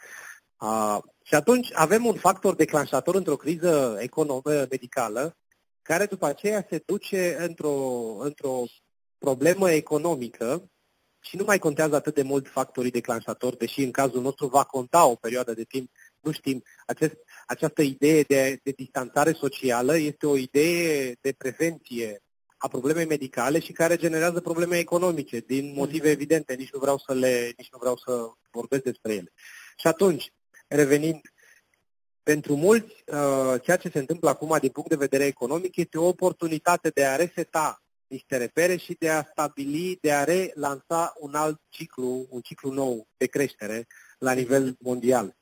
Uh, 0.59 0.97
și 1.23 1.35
atunci 1.35 1.69
avem 1.73 2.05
un 2.05 2.15
factor 2.15 2.55
declanșator 2.55 3.15
într-o 3.15 3.35
criză 3.35 3.97
economică 3.99 4.67
medicală, 4.69 5.37
care 5.81 6.05
după 6.05 6.25
aceea 6.25 6.65
se 6.69 6.83
duce 6.85 7.37
într-o, 7.39 7.75
într-o 8.19 8.63
problemă 9.17 9.71
economică 9.71 10.69
și 11.19 11.35
nu 11.35 11.43
mai 11.43 11.59
contează 11.59 11.95
atât 11.95 12.13
de 12.13 12.21
mult 12.21 12.47
factorii 12.47 12.91
declanșatori, 12.91 13.57
deși 13.57 13.81
în 13.81 13.91
cazul 13.91 14.21
nostru 14.21 14.47
va 14.47 14.63
conta 14.63 15.05
o 15.05 15.15
perioadă 15.15 15.53
de 15.53 15.63
timp, 15.63 15.91
nu 16.19 16.31
știm, 16.31 16.63
acest, 16.85 17.15
această 17.47 17.81
idee 17.81 18.21
de, 18.21 18.59
de 18.63 18.71
distanțare 18.71 19.31
socială 19.31 19.97
este 19.97 20.27
o 20.27 20.37
idee 20.37 21.17
de 21.21 21.33
prevenție 21.37 22.21
a 22.57 22.67
problemei 22.67 23.05
medicale 23.05 23.59
și 23.59 23.71
care 23.71 23.95
generează 23.95 24.41
probleme 24.41 24.77
economice, 24.77 25.39
din 25.39 25.73
motive 25.73 26.07
mhm. 26.07 26.11
evidente, 26.11 26.53
nici 26.53 26.71
nu 26.71 26.79
vreau 26.79 26.97
să 26.97 27.13
le, 27.13 27.53
nici 27.57 27.69
nu 27.71 27.77
vreau 27.77 27.97
să 27.97 28.29
vorbesc 28.51 28.83
despre 28.83 29.13
ele. 29.13 29.33
Și 29.77 29.87
atunci, 29.87 30.33
revenind, 30.67 31.21
pentru 32.23 32.55
mulți, 32.55 33.03
uh, 33.05 33.61
ceea 33.61 33.77
ce 33.77 33.89
se 33.89 33.99
întâmplă 33.99 34.29
acum 34.29 34.57
din 34.59 34.69
punct 34.69 34.89
de 34.89 34.95
vedere 34.95 35.25
economic 35.25 35.75
este 35.75 35.97
o 35.97 36.07
oportunitate 36.07 36.89
de 36.89 37.05
a 37.05 37.15
reseta 37.15 37.81
niște 38.07 38.37
repere 38.37 38.75
și 38.75 38.95
de 38.99 39.09
a 39.09 39.23
stabili, 39.23 39.97
de 40.01 40.11
a 40.11 40.23
relansa 40.23 41.13
un 41.19 41.35
alt 41.35 41.61
ciclu, 41.69 42.27
un 42.29 42.41
ciclu 42.41 42.71
nou 42.71 43.07
de 43.17 43.25
creștere 43.25 43.87
la 44.19 44.31
nivel 44.31 44.75
mondial. 44.79 45.35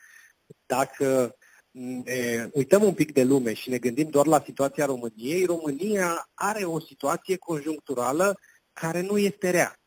Dacă 0.65 1.35
ne 1.77 2.49
uităm 2.51 2.83
un 2.83 2.93
pic 2.93 3.13
de 3.13 3.23
lume 3.23 3.53
și 3.53 3.69
ne 3.69 3.77
gândim 3.77 4.09
doar 4.09 4.25
la 4.25 4.41
situația 4.45 4.85
României, 4.85 5.45
România 5.45 6.29
are 6.33 6.63
o 6.63 6.79
situație 6.79 7.37
conjuncturală 7.37 8.39
care 8.73 9.01
nu 9.01 9.17
este 9.17 9.49
rea. 9.49 9.79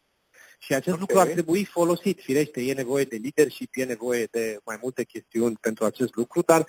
Și 0.59 0.75
acest 0.75 0.95
okay. 0.95 0.99
lucru 1.01 1.19
ar 1.19 1.27
trebui 1.27 1.65
folosit. 1.65 2.21
Firește, 2.21 2.61
e 2.61 2.73
nevoie 2.73 3.05
de 3.05 3.17
leadership, 3.17 3.71
e 3.73 3.85
nevoie 3.85 4.25
de 4.31 4.59
mai 4.65 4.79
multe 4.83 5.05
chestiuni 5.05 5.57
pentru 5.61 5.85
acest 5.85 6.15
lucru, 6.15 6.43
dar 6.47 6.67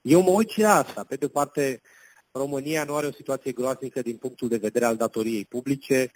eu 0.00 0.20
mă 0.20 0.30
uit 0.30 0.48
și 0.48 0.60
la 0.60 0.74
asta. 0.74 1.04
Pe 1.04 1.16
de 1.16 1.28
parte, 1.28 1.80
România 2.30 2.84
nu 2.84 2.94
are 2.94 3.06
o 3.06 3.12
situație 3.12 3.52
groaznică 3.52 4.02
din 4.02 4.16
punctul 4.16 4.48
de 4.48 4.56
vedere 4.56 4.84
al 4.84 4.96
datoriei 4.96 5.44
publice. 5.44 6.10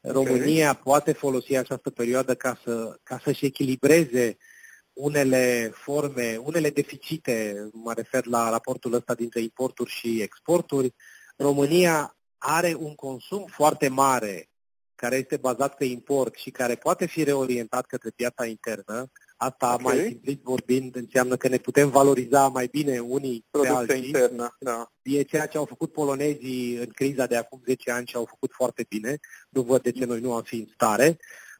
România 0.00 0.70
okay. 0.70 0.82
poate 0.82 1.12
folosi 1.12 1.56
această 1.56 1.90
perioadă 1.90 2.34
ca, 2.34 2.60
să, 2.64 2.98
ca 3.02 3.20
să-și 3.24 3.44
echilibreze 3.44 4.36
unele 4.98 5.70
forme, 5.74 6.40
unele 6.42 6.70
deficite, 6.70 7.68
mă 7.72 7.92
refer 7.92 8.26
la 8.26 8.50
raportul 8.50 8.92
ăsta 8.92 9.14
dintre 9.14 9.40
importuri 9.40 9.90
și 9.90 10.20
exporturi. 10.20 10.94
România 11.36 12.16
are 12.38 12.74
un 12.78 12.94
consum 12.94 13.46
foarte 13.46 13.88
mare 13.88 14.48
care 14.94 15.16
este 15.16 15.36
bazat 15.36 15.76
pe 15.76 15.84
import 15.84 16.34
și 16.34 16.50
care 16.50 16.74
poate 16.74 17.06
fi 17.06 17.22
reorientat 17.22 17.86
către 17.86 18.10
piața 18.16 18.46
internă, 18.46 19.10
Asta, 19.40 19.74
okay. 19.74 19.96
mai 19.96 20.04
simplit 20.06 20.42
vorbind, 20.42 20.96
înseamnă 20.96 21.36
că 21.36 21.48
ne 21.48 21.56
putem 21.56 21.90
valoriza 21.90 22.48
mai 22.48 22.66
bine 22.66 22.98
unii 22.98 23.44
Producția 23.50 23.84
pe 23.86 23.92
alții. 23.92 24.06
internă, 24.06 24.56
da. 24.60 24.92
E 25.02 25.22
ceea 25.22 25.46
ce 25.46 25.56
au 25.56 25.64
făcut 25.64 25.92
polonezii 25.92 26.76
în 26.76 26.86
criza 26.86 27.26
de 27.26 27.36
acum 27.36 27.62
10 27.66 27.90
ani 27.90 28.06
și 28.06 28.16
au 28.16 28.24
făcut 28.24 28.50
foarte 28.52 28.84
bine. 28.88 29.18
Nu 29.48 29.62
văd 29.62 29.82
de 29.82 29.90
ce 29.90 30.04
noi 30.04 30.20
nu 30.20 30.34
am 30.34 30.42
fi 30.42 30.56
în 30.56 30.66
stare. 30.74 31.16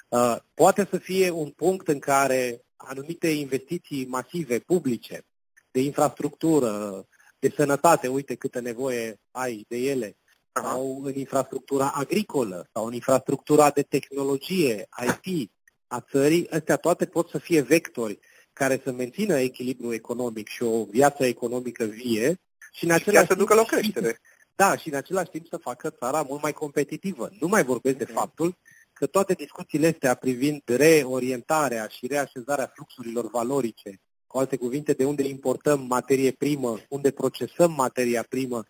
Uh, 0.09 0.37
poate 0.55 0.87
să 0.91 0.99
fie 0.99 1.31
un 1.31 1.51
punct 1.51 1.89
în 1.89 1.99
care 1.99 2.63
anumite 2.79 3.29
investiții 3.29 4.07
masive, 4.07 4.59
publice, 4.59 5.25
de 5.71 5.81
infrastructură, 5.81 7.05
de 7.39 7.53
sănătate, 7.57 8.09
uite 8.09 8.35
câtă 8.35 8.61
nevoie 8.61 9.21
ai 9.31 9.65
de 9.69 9.77
ele, 9.77 10.17
sau 10.53 11.01
în 11.05 11.15
infrastructura 11.15 11.91
agricolă, 11.95 12.69
sau 12.73 12.87
în 12.87 12.93
infrastructura 12.93 13.71
de 13.71 13.83
tehnologie, 13.83 14.89
IT, 15.25 15.51
a 15.87 16.01
țării, 16.01 16.51
astea 16.51 16.77
toate 16.77 17.07
pot 17.07 17.29
să 17.29 17.39
fie 17.39 17.61
vectori 17.61 18.19
care 18.53 18.81
să 18.85 18.93
mențină 18.93 19.39
echilibru 19.39 19.93
economic 19.93 20.49
și 20.49 20.63
o 20.63 20.85
viață 20.85 21.25
economică 21.25 21.85
vie 21.85 22.41
și 22.73 22.85
în 22.85 22.91
același 22.91 23.25
și 23.25 23.31
să 23.31 23.39
ducă 23.39 23.55
la 23.55 23.61
o 23.61 23.65
creștere. 23.65 24.21
Da, 24.55 24.77
și 24.77 24.89
în 24.89 24.95
același 24.95 25.31
timp 25.31 25.47
să 25.47 25.57
facă 25.57 25.91
țara 25.91 26.23
mult 26.23 26.43
mai 26.43 26.53
competitivă. 26.53 27.31
Nu 27.41 27.47
mai 27.47 27.65
vorbesc 27.65 27.97
de 27.97 28.05
faptul 28.05 28.57
că 28.99 29.07
toate 29.07 29.33
discuțiile 29.33 29.87
astea 29.87 30.15
privind 30.15 30.63
reorientarea 30.65 31.87
și 31.87 32.07
reașezarea 32.07 32.71
fluxurilor 32.75 33.31
valorice, 33.31 34.01
cu 34.27 34.39
alte 34.39 34.57
cuvinte, 34.57 34.93
de 34.93 35.05
unde 35.05 35.23
importăm 35.23 35.87
materie 35.89 36.31
primă, 36.31 36.79
unde 36.89 37.11
procesăm 37.11 37.73
materia 37.73 38.25
primă, 38.29 38.65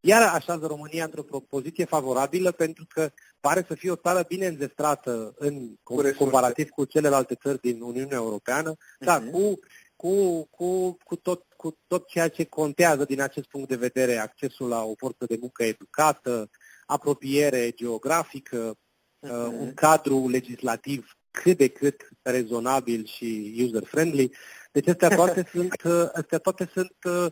iar 0.00 0.22
așează 0.22 0.66
România 0.66 1.04
într-o 1.04 1.40
poziție 1.48 1.84
favorabilă 1.84 2.50
pentru 2.50 2.86
că 2.88 3.10
pare 3.40 3.64
să 3.68 3.74
fie 3.74 3.90
o 3.90 3.96
țară 3.96 4.24
bine 4.28 4.46
înzestrată 4.46 5.34
în 5.38 5.74
cu 5.82 6.02
comparativ 6.18 6.68
cu 6.68 6.84
celelalte 6.84 7.34
țări 7.34 7.60
din 7.60 7.80
Uniunea 7.80 8.16
Europeană, 8.16 8.74
uh-huh. 8.74 9.04
da, 9.04 9.18
mhm. 9.18 9.30
cu, 9.30 9.58
cu, 9.96 10.44
cu, 10.50 10.96
cu, 11.04 11.16
tot, 11.16 11.44
cu 11.56 11.78
tot 11.86 12.06
ceea 12.06 12.28
ce 12.28 12.44
contează 12.44 13.04
din 13.04 13.20
acest 13.20 13.46
punct 13.46 13.68
de 13.68 13.76
vedere, 13.76 14.16
accesul 14.16 14.68
la 14.68 14.82
o 14.84 14.94
forță 14.96 15.24
de 15.26 15.36
muncă 15.40 15.64
educată, 15.64 16.50
apropiere 16.86 17.70
geografică, 17.70 18.76
uh-huh. 19.24 19.60
un 19.60 19.74
cadru 19.74 20.28
legislativ 20.28 21.16
cât 21.30 21.56
de 21.56 21.68
cât 21.68 22.08
rezonabil 22.22 23.06
și 23.06 23.54
user-friendly. 23.62 24.30
Deci 24.72 24.88
astea 24.88 25.08
toate 25.08 25.46
sunt, 25.52 25.82
uh, 25.84 26.08
astea 26.12 26.38
toate 26.38 26.70
sunt 26.72 26.94
uh, 27.04 27.26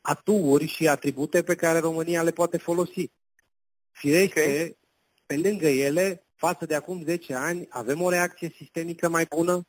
aturi 0.00 0.66
și 0.66 0.88
atribute 0.88 1.42
pe 1.42 1.54
care 1.54 1.78
România 1.78 2.22
le 2.22 2.30
poate 2.30 2.56
folosi. 2.56 3.10
Firește, 3.90 4.40
okay. 4.40 4.76
pe 5.26 5.36
lângă 5.36 5.68
ele, 5.68 6.26
față 6.34 6.66
de 6.66 6.74
acum 6.74 7.02
10 7.04 7.34
ani, 7.34 7.66
avem 7.70 8.02
o 8.02 8.10
reacție 8.10 8.54
sistemică 8.56 9.08
mai 9.08 9.26
bună, 9.28 9.66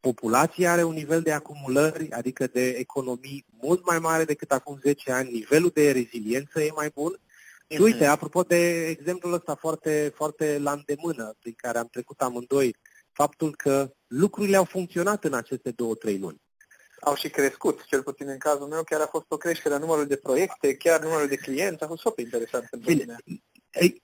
populația 0.00 0.72
are 0.72 0.82
un 0.82 0.94
nivel 0.94 1.22
de 1.22 1.32
acumulări, 1.32 2.10
adică 2.10 2.46
de 2.46 2.68
economii 2.68 3.44
mult 3.60 3.86
mai 3.86 3.98
mare 3.98 4.24
decât 4.24 4.52
acum 4.52 4.78
10 4.82 5.12
ani, 5.12 5.32
nivelul 5.32 5.70
de 5.74 5.92
reziliență 5.92 6.62
e 6.62 6.70
mai 6.74 6.90
bun. 6.94 7.20
Și 7.68 7.80
uite, 7.80 8.06
apropo 8.06 8.42
de 8.42 8.86
exemplul 8.86 9.32
ăsta 9.32 9.54
foarte, 9.54 10.12
foarte 10.14 10.58
la 10.58 10.72
îndemână, 10.72 11.34
prin 11.40 11.54
care 11.56 11.78
am 11.78 11.88
trecut 11.90 12.20
amândoi, 12.20 12.76
faptul 13.12 13.54
că 13.56 13.90
lucrurile 14.06 14.56
au 14.56 14.64
funcționat 14.64 15.24
în 15.24 15.34
aceste 15.34 15.70
două, 15.70 15.94
trei 15.94 16.18
luni 16.18 16.42
au 17.04 17.14
și 17.14 17.28
crescut, 17.28 17.84
cel 17.84 18.02
puțin 18.02 18.28
în 18.28 18.38
cazul 18.38 18.66
meu, 18.66 18.82
chiar 18.82 19.00
a 19.00 19.06
fost 19.06 19.24
o 19.28 19.36
creștere 19.36 19.74
a 19.74 19.78
numărului 19.78 20.08
de 20.08 20.16
proiecte, 20.16 20.74
chiar 20.74 21.02
numărul 21.02 21.28
de 21.28 21.36
clienți, 21.36 21.82
a 21.82 21.86
fost 21.86 22.02
foarte 22.02 22.20
interesant 22.20 22.68
pentru 22.70 22.90
mine. 22.90 23.16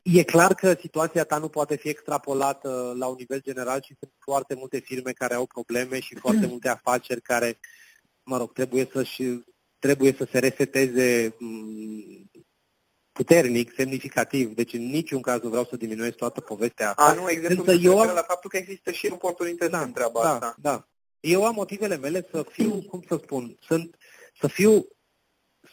E 0.02 0.22
clar 0.22 0.54
că 0.54 0.76
situația 0.80 1.24
ta 1.24 1.38
nu 1.38 1.48
poate 1.48 1.76
fi 1.76 1.88
extrapolată 1.88 2.94
la 2.98 3.06
un 3.06 3.14
nivel 3.18 3.40
general 3.42 3.82
și 3.82 3.96
sunt 3.98 4.12
foarte 4.18 4.54
multe 4.54 4.78
firme 4.78 5.12
care 5.12 5.34
au 5.34 5.46
probleme 5.46 6.00
și 6.00 6.14
foarte 6.14 6.46
multe 6.46 6.68
afaceri 6.68 7.20
care, 7.20 7.58
mă 8.22 8.36
rog, 8.36 8.52
trebuie 8.52 8.88
să 8.92 9.02
și 9.02 9.44
trebuie 9.78 10.14
să 10.18 10.28
se 10.30 10.38
reseteze 10.38 11.34
mm, 11.38 12.30
puternic, 13.12 13.72
semnificativ. 13.74 14.54
Deci 14.54 14.72
în 14.72 14.90
niciun 14.90 15.20
caz 15.20 15.42
nu 15.42 15.48
vreau 15.48 15.64
să 15.64 15.76
diminuez 15.76 16.12
toată 16.12 16.40
povestea 16.40 16.88
asta. 16.88 17.02
A, 17.02 17.12
nu, 17.12 17.30
exemplu, 17.30 17.72
eu 17.72 18.00
am... 18.00 18.14
la 18.14 18.22
faptul 18.22 18.50
că 18.50 18.56
există 18.56 18.90
și 18.90 19.08
oportunități 19.10 19.70
da, 19.70 19.82
în 19.82 19.92
treaba 19.92 20.22
da, 20.22 20.32
asta. 20.32 20.54
Da, 20.58 20.88
eu 21.20 21.44
am 21.44 21.54
motivele 21.54 21.96
mele 21.96 22.26
să 22.30 22.46
fiu, 22.50 22.82
cum 22.82 23.04
să 23.08 23.18
spun, 23.22 23.56
sunt, 23.60 23.96
să 24.40 24.46
fiu, 24.46 24.86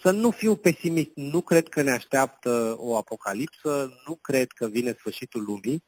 să 0.01 0.11
nu 0.11 0.31
fiu 0.31 0.55
pesimist. 0.55 1.11
Nu 1.15 1.41
cred 1.41 1.67
că 1.67 1.81
ne 1.81 1.91
așteaptă 1.91 2.75
o 2.77 2.97
apocalipsă, 2.97 3.89
nu 4.07 4.15
cred 4.15 4.51
că 4.51 4.67
vine 4.67 4.95
sfârșitul 4.99 5.43
lumii. 5.43 5.83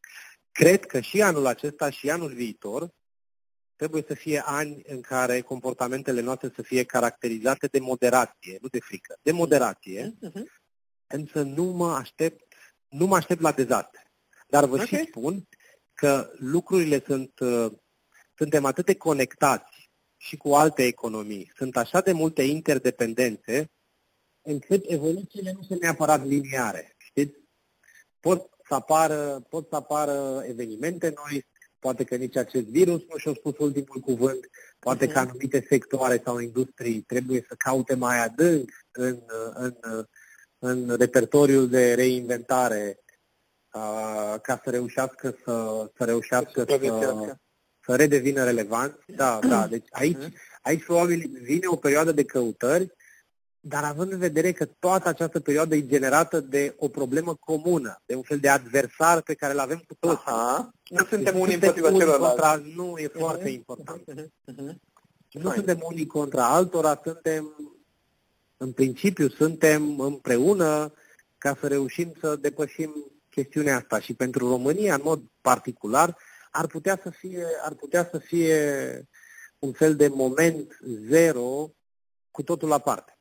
Cred 0.51 0.85
că 0.85 0.99
și 0.99 1.21
anul 1.21 1.45
acesta 1.45 1.89
și 1.89 2.09
anul 2.09 2.33
viitor 2.33 2.89
trebuie 3.75 4.03
să 4.07 4.13
fie 4.13 4.43
ani 4.45 4.83
în 4.87 5.01
care 5.01 5.41
comportamentele 5.41 6.21
noastre 6.21 6.51
să 6.55 6.61
fie 6.61 6.83
caracterizate 6.83 7.67
de 7.67 7.79
moderație, 7.79 8.57
nu 8.61 8.67
de 8.67 8.79
frică, 8.79 9.17
de 9.21 9.31
moderație, 9.31 10.17
uh-huh. 10.27 10.43
Însă 11.09 11.41
nu 11.41 11.63
mă 11.63 11.91
aștept, 11.91 12.53
nu 12.87 13.05
mă 13.05 13.15
aștept 13.15 13.41
la 13.41 13.51
dezastre. 13.51 14.11
Dar 14.47 14.65
vă 14.65 14.73
okay. 14.73 14.85
și 14.85 15.05
spun 15.07 15.47
că 15.93 16.31
lucrurile 16.37 17.03
sunt 17.05 17.39
uh, 17.39 17.71
suntem 18.37 18.65
atât 18.65 18.85
de 18.85 18.95
conectați 18.95 19.91
și 20.17 20.37
cu 20.37 20.53
alte 20.53 20.83
economii, 20.83 21.51
sunt 21.55 21.77
așa 21.77 22.01
de 22.01 22.11
multe 22.11 22.41
interdependențe, 22.41 23.71
încât 24.41 24.83
evoluțiile 24.87 25.51
nu 25.51 25.63
sunt 25.63 25.81
neapărat 25.81 26.25
liniare. 26.25 26.95
Știți? 26.97 27.37
Pot 28.19 28.49
să 28.67 28.73
apară, 28.73 29.45
pot 29.49 29.67
să 29.69 29.75
apară 29.75 30.43
evenimente 30.47 31.13
noi, 31.15 31.45
poate 31.79 32.03
că 32.03 32.15
nici 32.15 32.35
acest 32.35 32.65
virus 32.65 33.01
nu 33.09 33.17
și-a 33.17 33.33
spus 33.33 33.57
ultimul 33.57 33.99
cuvânt, 34.01 34.49
poate 34.79 35.07
că 35.07 35.19
mhm. 35.19 35.27
anumite 35.29 35.65
sectoare 35.69 36.21
sau 36.23 36.39
industrii 36.39 37.01
trebuie 37.01 37.45
să 37.47 37.55
caute 37.57 37.95
mai 37.95 38.23
adânc 38.23 38.69
în, 38.91 39.19
în, 39.53 39.75
în 40.59 40.95
repertoriul 40.97 41.69
de 41.69 41.93
reinventare 41.93 42.99
ca 44.41 44.61
să 44.63 44.69
reușească 44.69 45.35
să, 45.43 45.89
să 45.97 46.03
reușească 46.03 46.65
să, 46.67 47.37
să 47.85 47.95
redevină 47.95 48.43
relevant. 48.43 48.99
Da, 49.05 49.39
da. 49.47 49.67
Deci 49.67 49.87
aici, 49.91 50.17
mhm. 50.17 50.33
aici 50.61 50.83
probabil 50.83 51.29
vine 51.41 51.67
o 51.67 51.75
perioadă 51.75 52.11
de 52.11 52.23
căutări, 52.23 52.93
dar 53.59 53.83
având 53.83 54.11
în 54.11 54.19
vedere 54.19 54.51
că 54.51 54.65
toată 54.65 55.09
această 55.09 55.39
perioadă 55.39 55.75
e 55.75 55.85
generată 55.85 56.39
de 56.39 56.75
o 56.77 56.87
problemă 56.87 57.35
comună, 57.35 58.01
de 58.05 58.15
un 58.15 58.21
fel 58.21 58.39
de 58.39 58.49
adversar 58.49 59.21
pe 59.21 59.33
care 59.33 59.53
îl 59.53 59.59
avem 59.59 59.83
cu 59.87 59.95
toți. 59.99 60.21
Aha. 60.25 60.71
Nu 60.89 61.05
suntem 61.05 61.39
unii 61.39 61.53
împotriva 61.53 61.91
celorlalți. 61.91 62.73
Nu, 62.75 62.97
e 62.97 63.07
uh-huh. 63.07 63.19
foarte 63.19 63.49
important. 63.49 64.01
Uh-huh. 64.01 64.75
Nu 65.31 65.51
suntem 65.51 65.79
unii 65.81 66.05
contra 66.05 66.47
altora, 66.47 66.99
suntem, 67.03 67.55
în 68.61 68.71
principiu, 68.71 69.29
suntem 69.29 69.99
împreună 69.99 70.93
ca 71.37 71.57
să 71.59 71.67
reușim 71.67 72.13
să 72.19 72.35
depășim 72.35 73.11
chestiunea 73.29 73.75
asta. 73.75 73.99
Și 73.99 74.13
pentru 74.13 74.47
România, 74.47 74.93
în 74.93 75.01
mod 75.03 75.21
particular, 75.41 76.17
ar 76.51 76.67
putea 76.67 76.99
să 77.03 77.09
fie, 77.09 77.45
ar 77.63 77.73
putea 77.73 78.07
să 78.11 78.17
fie 78.17 78.59
un 79.59 79.71
fel 79.71 79.95
de 79.95 80.07
moment 80.07 80.79
zero 81.09 81.71
cu 82.31 82.43
totul 82.43 82.71
aparte. 82.71 83.17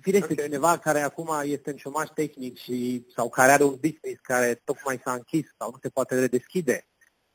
Firește, 0.00 0.32
okay. 0.32 0.44
cineva 0.44 0.78
care 0.78 1.00
acum 1.00 1.30
este 1.42 1.70
în 1.70 1.76
șomaș 1.76 2.08
tehnic 2.14 2.58
și, 2.58 3.06
sau 3.14 3.28
care 3.28 3.52
are 3.52 3.62
un 3.62 3.78
business 3.80 4.20
care 4.22 4.60
tocmai 4.64 5.00
s-a 5.04 5.12
închis 5.12 5.46
sau 5.58 5.70
nu 5.70 5.78
se 5.82 5.88
poate 5.88 6.18
redeschide. 6.18 6.86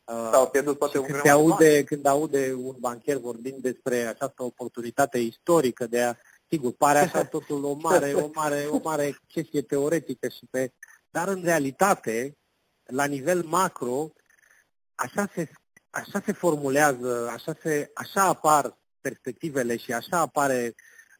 Uh, 0.04 0.30
sau 0.32 0.50
pierdut 0.50 0.78
poate 0.78 0.98
un 1.00 1.06
când, 1.06 1.22
se 1.22 1.30
aude, 1.30 1.84
când 1.84 2.06
aude 2.06 2.54
un 2.54 2.76
bancher 2.80 3.18
vorbind 3.18 3.62
despre 3.62 3.96
această 3.96 4.44
oportunitate 4.44 5.20
istorică 5.20 5.88
de 5.88 6.02
a, 6.02 6.16
sigur, 6.50 6.74
pare 6.74 6.98
așa 7.00 7.26
totul 7.36 7.64
o 7.64 7.74
mare, 7.74 8.14
o 8.14 8.30
mare, 8.34 8.66
o 8.70 8.80
mare 8.84 9.20
chestie 9.28 9.62
teoretică 9.62 10.28
și 10.28 10.46
pe, 10.50 10.74
dar 11.10 11.28
în 11.28 11.42
realitate, 11.44 12.38
la 12.84 13.06
nivel 13.06 13.44
macro, 13.44 14.12
așa 14.96 15.30
se, 15.34 15.50
așa 15.90 16.22
se 16.26 16.32
formulează, 16.32 17.30
așa, 17.34 17.56
se, 17.62 17.92
așa 17.94 18.24
apar 18.24 18.78
perspectivele 19.02 19.78
și 19.78 19.94
așa 19.94 20.20
apare 20.20 20.76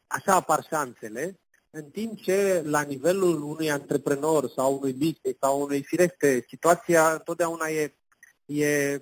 așa 0.08 0.36
apar 0.36 0.66
șanțele, 0.70 1.40
în 1.70 1.90
timp 1.90 2.22
ce 2.22 2.62
la 2.66 2.82
nivelul 2.82 3.44
unui 3.44 3.72
antreprenor 3.72 4.50
sau 4.50 4.78
unui 4.78 4.94
business 4.94 5.40
sau 5.40 5.62
unui 5.62 5.84
fireste, 5.84 6.46
situația 6.48 7.12
întotdeauna 7.14 7.68
e, 7.68 7.96
e, 8.46 8.94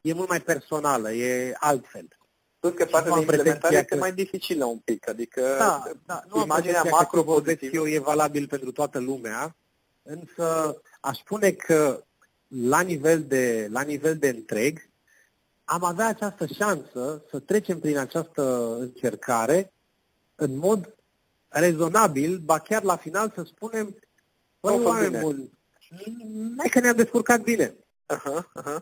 e 0.00 0.12
mult 0.12 0.28
mai 0.28 0.40
personală, 0.40 1.12
e 1.12 1.54
altfel. 1.58 2.19
Plus 2.60 2.74
că 2.74 2.84
partea 2.84 3.12
de 3.12 3.20
implementare 3.20 3.74
este 3.74 3.86
că... 3.86 3.96
mai 3.96 4.12
dificilă 4.12 4.64
un 4.64 4.78
pic, 4.78 5.08
adică 5.08 5.54
da, 5.58 5.82
da, 6.06 6.22
nu 6.28 6.42
imaginea 6.42 6.82
macro 6.82 7.22
vorbesc 7.22 7.60
eu 7.72 7.86
e 7.86 7.98
valabil 7.98 8.46
pentru 8.46 8.72
toată 8.72 8.98
lumea, 8.98 9.56
însă 10.02 10.76
aș 11.00 11.18
spune 11.18 11.50
că 11.50 12.04
la 12.48 12.80
nivel 12.80 13.22
de, 13.22 13.68
la 13.70 13.80
nivel 13.80 14.18
de 14.18 14.28
întreg 14.28 14.88
am 15.64 15.84
avea 15.84 16.06
această 16.06 16.46
șansă 16.46 17.22
să 17.30 17.38
trecem 17.38 17.80
prin 17.80 17.98
această 17.98 18.76
încercare 18.78 19.72
în 20.34 20.56
mod 20.56 20.94
rezonabil, 21.48 22.38
ba 22.38 22.58
chiar 22.58 22.82
la 22.82 22.96
final 22.96 23.32
să 23.34 23.42
spunem, 23.42 23.96
băi, 24.60 24.80
oameni 24.82 25.18
buni, 25.18 25.58
hai 26.58 26.68
că 26.70 26.80
ne-am 26.80 26.96
descurcat 26.96 27.40
bine. 27.40 27.74
Uh-huh, 28.14 28.42
uh-huh. 28.62 28.80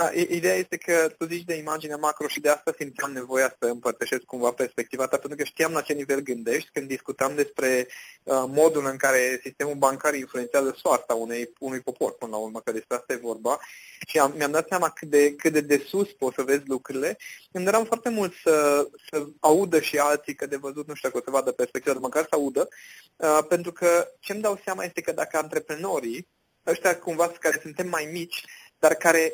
Da, 0.00 0.10
ideea 0.12 0.54
este 0.54 0.76
că 0.76 1.08
tu 1.18 1.26
zici 1.26 1.44
de 1.44 1.54
imagine 1.54 1.94
macro 1.94 2.28
și 2.28 2.40
de 2.40 2.48
asta 2.48 2.74
simțeam 2.78 3.12
nevoia 3.12 3.56
să 3.60 3.66
împărtășesc 3.66 4.22
cumva 4.22 4.52
perspectiva 4.52 5.06
ta, 5.06 5.16
pentru 5.16 5.38
că 5.38 5.44
știam 5.44 5.72
la 5.72 5.80
ce 5.80 5.92
nivel 5.92 6.20
gândești 6.20 6.70
când 6.72 6.88
discutam 6.88 7.34
despre 7.34 7.88
uh, 8.22 8.44
modul 8.46 8.86
în 8.86 8.96
care 8.96 9.40
sistemul 9.42 9.74
bancar 9.74 10.14
influențează 10.14 10.74
soarta 10.82 11.14
unei, 11.14 11.52
unui 11.58 11.80
popor, 11.80 12.14
până 12.14 12.30
la 12.30 12.36
urmă, 12.36 12.60
că 12.60 12.72
despre 12.72 12.96
asta 12.96 13.12
e 13.12 13.16
vorba. 13.16 13.58
Și 14.06 14.18
am, 14.18 14.34
mi-am 14.36 14.50
dat 14.50 14.68
seama 14.68 14.90
cât 14.90 15.08
de, 15.08 15.34
cât 15.34 15.52
de 15.52 15.60
de 15.60 15.84
sus 15.88 16.12
poți 16.12 16.34
să 16.34 16.42
vezi 16.42 16.62
lucrurile. 16.66 17.18
Îmi 17.52 17.64
doream 17.64 17.84
foarte 17.84 18.08
mult 18.08 18.32
să, 18.42 18.88
să 19.10 19.26
audă 19.40 19.80
și 19.80 19.98
alții, 19.98 20.34
că 20.34 20.46
de 20.46 20.56
văzut 20.56 20.86
nu 20.88 20.94
știu 20.94 21.08
dacă 21.08 21.20
o 21.20 21.24
să 21.24 21.36
vadă 21.36 21.52
perspectiva, 21.52 21.92
dar 21.92 22.02
măcar 22.02 22.22
să 22.22 22.34
audă, 22.34 22.68
uh, 23.16 23.38
pentru 23.48 23.72
că 23.72 24.08
ce 24.20 24.32
îmi 24.32 24.42
dau 24.42 24.60
seama 24.64 24.84
este 24.84 25.00
că 25.00 25.12
dacă 25.12 25.36
antreprenorii, 25.36 26.28
ăștia 26.66 26.98
cumva 26.98 27.28
care 27.28 27.58
suntem 27.62 27.88
mai 27.88 28.08
mici, 28.12 28.44
dar 28.78 28.94
care 28.94 29.32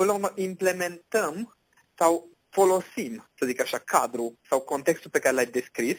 până 0.00 0.12
la 0.12 0.18
urmă 0.18 0.32
implementăm 0.34 1.56
sau 1.98 2.30
folosim, 2.48 3.30
să 3.38 3.46
zic 3.46 3.60
așa, 3.60 3.78
cadrul 3.78 4.38
sau 4.48 4.60
contextul 4.60 5.10
pe 5.10 5.18
care 5.18 5.34
l-ai 5.34 5.46
descris, 5.46 5.96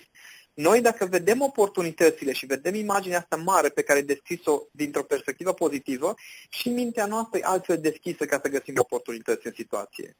noi 0.54 0.82
dacă 0.82 1.06
vedem 1.06 1.42
oportunitățile 1.42 2.34
și 2.34 2.46
vedem 2.46 2.74
imaginea 2.74 3.20
asta 3.20 3.36
mare 3.36 3.70
pe 3.70 3.82
care 3.82 4.00
ai 4.00 4.06
descris-o 4.06 4.62
dintr-o 4.72 5.04
perspectivă 5.04 5.54
pozitivă, 5.54 6.14
și 6.50 6.70
mintea 6.70 7.06
noastră 7.06 7.40
e 7.40 7.44
altfel 7.44 7.80
deschisă 7.80 8.26
ca 8.26 8.40
să 8.44 8.50
găsim 8.50 8.74
oportunități 8.78 9.48
în 9.48 9.54
situație. 9.56 10.18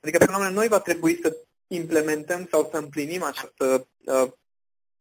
Adică, 0.00 0.24
până 0.24 0.48
noi 0.48 0.68
va 0.68 0.80
trebui 0.80 1.18
să 1.22 1.36
implementăm 1.66 2.46
sau 2.50 2.68
să 2.70 2.76
împlinim 2.76 3.22
această 3.22 3.88
uh, 4.04 4.32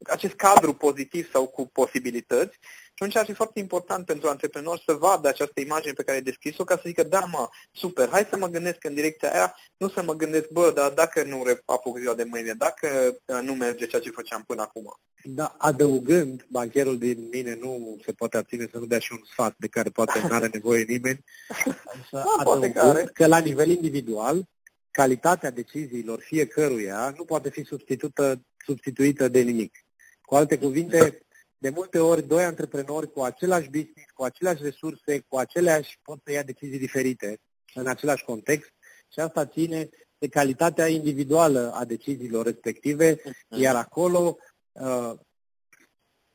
acest 0.04 0.34
cadru 0.34 0.74
pozitiv 0.74 1.32
sau 1.32 1.48
cu 1.48 1.68
posibilități 1.68 2.60
și 2.98 3.04
atunci 3.04 3.22
ar 3.22 3.26
fi 3.26 3.34
foarte 3.34 3.60
important 3.60 4.06
pentru 4.06 4.30
antreprenori 4.30 4.84
să 4.86 4.94
vadă 4.94 5.28
această 5.28 5.60
imagine 5.60 5.94
pe 5.94 6.04
care 6.04 6.18
ai 6.18 6.24
descris-o 6.24 6.64
ca 6.64 6.76
să 6.76 6.82
zică, 6.86 7.04
da 7.04 7.20
mă, 7.20 7.50
super, 7.72 8.10
hai 8.10 8.28
să 8.30 8.38
mă 8.38 8.48
gândesc 8.48 8.84
în 8.84 8.94
direcția 8.94 9.32
aia, 9.32 9.56
nu 9.78 9.90
să 9.90 10.04
mă 10.04 10.14
gândesc, 10.14 10.50
bă, 10.50 10.72
dar 10.76 10.92
dacă 10.92 11.24
nu 11.24 11.44
apuc 11.66 11.98
ziua 12.00 12.14
de 12.14 12.24
mâine, 12.24 12.54
dacă 12.54 12.88
uh, 13.26 13.40
nu 13.42 13.54
merge 13.54 13.86
ceea 13.86 14.02
ce 14.02 14.10
făceam 14.10 14.44
până 14.48 14.62
acum. 14.62 15.00
Da, 15.24 15.56
adăugând, 15.58 16.46
bancherul 16.50 16.98
din 16.98 17.28
mine 17.32 17.58
nu 17.62 17.98
se 18.06 18.12
poate 18.12 18.38
abține 18.38 18.68
să 18.72 18.78
nu 18.78 18.86
dea 18.86 19.00
și 19.00 19.12
un 19.12 19.22
sfat 19.32 19.56
de 19.58 19.68
care 19.68 19.90
poate 19.90 20.20
nu 20.20 20.36
are 20.36 20.50
nevoie 20.54 20.84
nimeni, 20.84 21.24
însă 21.96 22.10
da, 22.12 22.24
adăugând 22.38 23.10
că 23.14 23.28
la 23.28 23.38
nivel 23.38 23.70
individual, 23.70 24.44
calitatea 24.92 25.50
deciziilor 25.52 26.20
fiecăruia 26.20 27.14
nu 27.18 27.24
poate 27.24 27.50
fi 27.50 27.64
substituită, 27.64 28.42
substituită 28.66 29.28
de 29.28 29.40
nimic. 29.40 29.87
Cu 30.28 30.36
alte 30.36 30.58
cuvinte, 30.58 31.22
de 31.58 31.70
multe 31.70 32.00
ori, 32.00 32.28
doi 32.28 32.44
antreprenori 32.44 33.12
cu 33.12 33.22
același 33.22 33.70
business, 33.70 34.12
cu 34.14 34.24
aceleași 34.24 34.64
resurse, 34.64 35.20
cu 35.28 35.38
aceleași, 35.38 36.00
pot 36.02 36.20
să 36.24 36.32
ia 36.32 36.44
decizii 36.44 36.80
diferite 36.80 37.40
în 37.74 37.88
același 37.88 38.24
context 38.24 38.70
și 39.14 39.20
asta 39.20 39.46
ține 39.46 39.90
de 40.18 40.28
calitatea 40.28 40.88
individuală 40.88 41.72
a 41.74 41.86
deciziilor 41.86 42.46
respective, 42.46 43.22
mhm. 43.24 43.62
iar 43.62 43.76
acolo, 43.76 44.38
uh, 44.72 45.14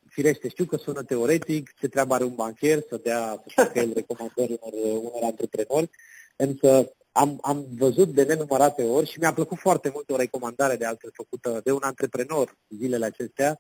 firește, 0.09 0.49
știu 0.49 0.65
că 0.65 0.77
sună 0.77 1.03
teoretic, 1.03 1.75
ce 1.75 1.89
treabă 1.89 2.15
are 2.15 2.25
un 2.25 2.35
bancher 2.35 2.83
să 2.89 2.97
dea, 3.03 3.43
să 3.47 3.53
facă 3.55 3.79
el 3.79 3.93
recomandări 4.01 4.59
unor, 4.61 5.03
unor 5.03 5.23
antreprenori, 5.23 5.91
însă 6.37 6.93
am, 7.13 7.39
am 7.43 7.67
văzut 7.79 8.09
de 8.09 8.23
nenumărate 8.23 8.83
ori 8.83 9.11
și 9.11 9.19
mi-a 9.19 9.33
plăcut 9.33 9.59
foarte 9.59 9.91
mult 9.95 10.11
o 10.11 10.17
recomandare 10.17 10.77
de 10.77 10.85
altfel 10.85 11.11
făcută 11.13 11.61
de 11.65 11.73
un 11.73 11.83
antreprenor 11.83 12.59
zilele 12.69 13.05
acestea, 13.05 13.59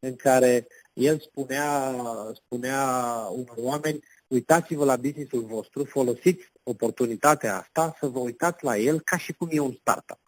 în 0.00 0.16
care 0.16 0.66
el 0.92 1.20
spunea, 1.20 1.94
spunea 2.34 2.84
unor 3.30 3.56
oameni, 3.56 4.04
uitați-vă 4.26 4.84
la 4.84 4.96
businessul 4.96 5.42
vostru, 5.42 5.84
folosiți 5.84 6.52
oportunitatea 6.62 7.58
asta 7.58 7.96
să 8.00 8.06
vă 8.06 8.18
uitați 8.18 8.64
la 8.64 8.76
el 8.76 9.00
ca 9.00 9.16
și 9.16 9.32
cum 9.32 9.48
e 9.50 9.58
un 9.58 9.76
startup. 9.80 10.20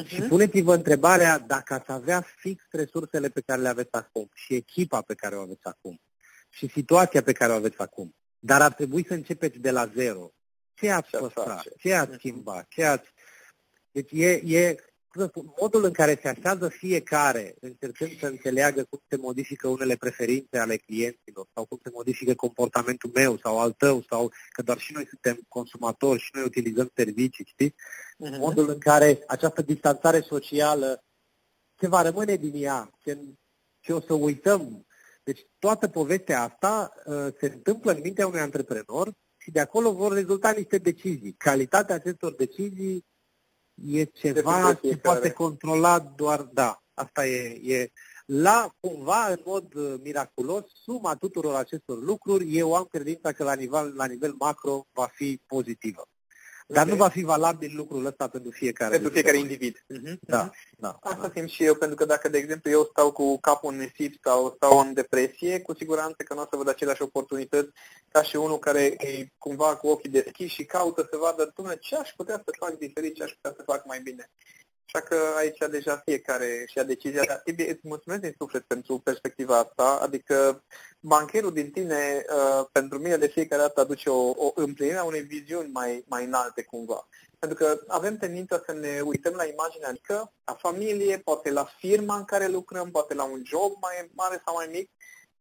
Uh-huh. 0.00 0.06
Și 0.06 0.20
puneți-vă 0.20 0.74
întrebarea 0.74 1.38
dacă 1.38 1.74
ați 1.74 1.90
avea 1.90 2.26
fix 2.36 2.64
resursele 2.70 3.28
pe 3.28 3.40
care 3.40 3.60
le 3.60 3.68
aveți 3.68 3.92
acum 3.92 4.30
și 4.34 4.54
echipa 4.54 5.02
pe 5.02 5.14
care 5.14 5.36
o 5.36 5.40
aveți 5.40 5.64
acum 5.64 6.00
și 6.48 6.68
situația 6.68 7.22
pe 7.22 7.32
care 7.32 7.52
o 7.52 7.54
aveți 7.54 7.78
acum. 7.78 8.14
Dar 8.38 8.62
ar 8.62 8.72
trebui 8.72 9.06
să 9.06 9.14
începeți 9.14 9.58
de 9.58 9.70
la 9.70 9.86
zero. 9.86 10.32
Ce 10.74 10.90
ați 10.90 11.10
păstrat? 11.10 11.64
Ce 11.78 11.94
ați 11.94 12.10
mhm. 12.10 12.18
schimbat? 12.18 12.66
Ce 12.68 12.84
ați... 12.84 13.12
Deci 13.90 14.10
e, 14.12 14.30
e 14.44 14.76
modul 15.60 15.84
în 15.84 15.92
care 15.92 16.18
se 16.22 16.28
așează 16.28 16.68
fiecare, 16.68 17.54
încercând 17.60 18.18
să 18.18 18.26
înțeleagă 18.26 18.84
cum 18.90 19.00
se 19.08 19.16
modifică 19.16 19.68
unele 19.68 19.96
preferințe 19.96 20.58
ale 20.58 20.76
clienților 20.76 21.46
sau 21.54 21.64
cum 21.64 21.78
se 21.82 21.90
modifică 21.92 22.34
comportamentul 22.34 23.10
meu 23.14 23.38
sau 23.38 23.58
al 23.58 23.72
tău 23.72 24.04
sau 24.08 24.32
că 24.52 24.62
doar 24.62 24.78
și 24.78 24.92
noi 24.92 25.06
suntem 25.06 25.38
consumatori 25.48 26.20
și 26.20 26.30
noi 26.32 26.44
utilizăm 26.44 26.90
servicii, 26.94 27.44
știți? 27.48 27.74
Uh-huh. 27.74 28.38
Modul 28.38 28.68
în 28.68 28.78
care 28.78 29.22
această 29.26 29.62
distanțare 29.62 30.20
socială 30.20 31.04
ce 31.76 31.88
va 31.88 32.02
rămâne 32.02 32.36
din 32.36 32.52
ea, 32.54 32.90
ce, 32.98 33.18
ce 33.80 33.92
o 33.92 34.00
să 34.00 34.12
uităm. 34.12 34.86
Deci 35.24 35.46
toată 35.58 35.88
povestea 35.88 36.42
asta 36.42 36.92
uh, 37.04 37.26
se 37.38 37.46
întâmplă 37.46 37.92
în 37.92 38.00
mintea 38.02 38.26
unui 38.26 38.40
antreprenor 38.40 39.12
și 39.36 39.50
de 39.50 39.60
acolo 39.60 39.92
vor 39.92 40.12
rezulta 40.12 40.50
niște 40.50 40.78
decizii. 40.78 41.32
Calitatea 41.32 41.94
acestor 41.94 42.34
decizii 42.34 43.04
e 43.84 44.04
ceva 44.04 44.74
ce 44.74 44.96
poate 44.96 45.32
controla 45.32 45.98
doar, 45.98 46.42
da, 46.42 46.82
asta 46.94 47.26
e, 47.26 47.60
e 47.62 47.92
la 48.26 48.74
cumva, 48.80 49.26
în 49.28 49.40
mod 49.44 49.74
uh, 49.74 49.94
miraculos, 50.02 50.64
suma 50.82 51.14
tuturor 51.14 51.54
acestor 51.54 52.02
lucruri, 52.02 52.56
eu 52.56 52.74
am 52.74 52.84
credința 52.90 53.32
că 53.32 53.44
la 53.44 53.54
nivel, 53.54 53.94
la 53.96 54.06
nivel 54.06 54.34
macro 54.38 54.86
va 54.92 55.06
fi 55.12 55.40
pozitivă. 55.46 56.08
Dar 56.66 56.84
okay. 56.84 56.96
nu 56.96 57.02
va 57.02 57.08
fi 57.08 57.22
valabil 57.22 57.72
lucrul 57.74 58.06
ăsta 58.06 58.28
pentru 58.28 58.50
fiecare. 58.50 58.90
Pentru 58.90 59.10
fiecare 59.10 59.36
individ. 59.38 59.84
Uh-huh. 59.94 60.16
Da, 60.20 60.50
da. 60.78 60.98
Asta 61.00 61.30
simt 61.34 61.48
și 61.48 61.64
eu, 61.64 61.74
pentru 61.74 61.96
că 61.96 62.04
dacă, 62.04 62.28
de 62.28 62.38
exemplu, 62.38 62.70
eu 62.70 62.88
stau 62.90 63.12
cu 63.12 63.38
capul 63.40 63.72
în 63.72 63.78
nisip 63.78 64.14
sau 64.24 64.52
stau 64.56 64.78
în 64.78 64.94
depresie, 64.94 65.60
cu 65.60 65.74
siguranță 65.74 66.22
că 66.22 66.34
nu 66.34 66.40
o 66.40 66.46
să 66.50 66.56
văd 66.56 66.68
aceleași 66.68 67.02
oportunități 67.02 67.70
ca 68.10 68.22
și 68.22 68.36
unul 68.36 68.58
care 68.58 68.82
e 68.82 69.28
cumva 69.38 69.76
cu 69.76 69.86
ochii 69.86 70.10
deschiși 70.10 70.54
și 70.54 70.64
caută 70.64 71.08
să 71.10 71.16
vadă, 71.16 71.52
ce 71.80 71.96
aș 71.96 72.10
putea 72.16 72.42
să 72.44 72.54
fac 72.58 72.78
diferit, 72.78 73.14
ce 73.14 73.22
aș 73.22 73.30
putea 73.30 73.52
să 73.56 73.62
fac 73.62 73.86
mai 73.86 74.00
bine. 74.00 74.30
Așa 74.86 75.04
că 75.04 75.16
aici 75.36 75.58
deja 75.70 76.02
fiecare 76.04 76.64
și-a 76.66 76.82
decizia. 76.82 77.22
Dar, 77.26 77.40
Tibi, 77.44 77.62
îți 77.62 77.80
mulțumesc 77.82 78.20
din 78.20 78.34
suflet 78.38 78.62
pentru 78.62 78.98
perspectiva 78.98 79.58
asta. 79.58 79.98
Adică 80.02 80.64
bancherul 81.00 81.52
din 81.52 81.70
tine, 81.70 82.24
uh, 82.28 82.66
pentru 82.72 82.98
mine, 82.98 83.16
de 83.16 83.26
fiecare 83.26 83.62
dată 83.62 83.80
aduce 83.80 84.08
o, 84.10 84.30
o 84.30 84.52
împlinire 84.54 84.96
a 84.96 85.04
unei 85.04 85.20
viziuni 85.20 85.70
mai, 85.72 86.04
mai 86.08 86.24
înalte 86.24 86.62
cumva. 86.62 87.08
Pentru 87.38 87.58
că 87.58 87.80
avem 87.86 88.16
tendința 88.16 88.62
să 88.66 88.72
ne 88.72 89.00
uităm 89.00 89.32
la 89.32 89.44
imaginea 89.44 89.90
mică, 89.90 90.32
la 90.44 90.54
familie, 90.54 91.18
poate 91.18 91.50
la 91.50 91.64
firma 91.78 92.16
în 92.16 92.24
care 92.24 92.46
lucrăm, 92.46 92.90
poate 92.90 93.14
la 93.14 93.24
un 93.24 93.42
job 93.44 93.72
mai 93.80 94.10
mare 94.14 94.42
sau 94.44 94.54
mai 94.54 94.68
mic, 94.72 94.90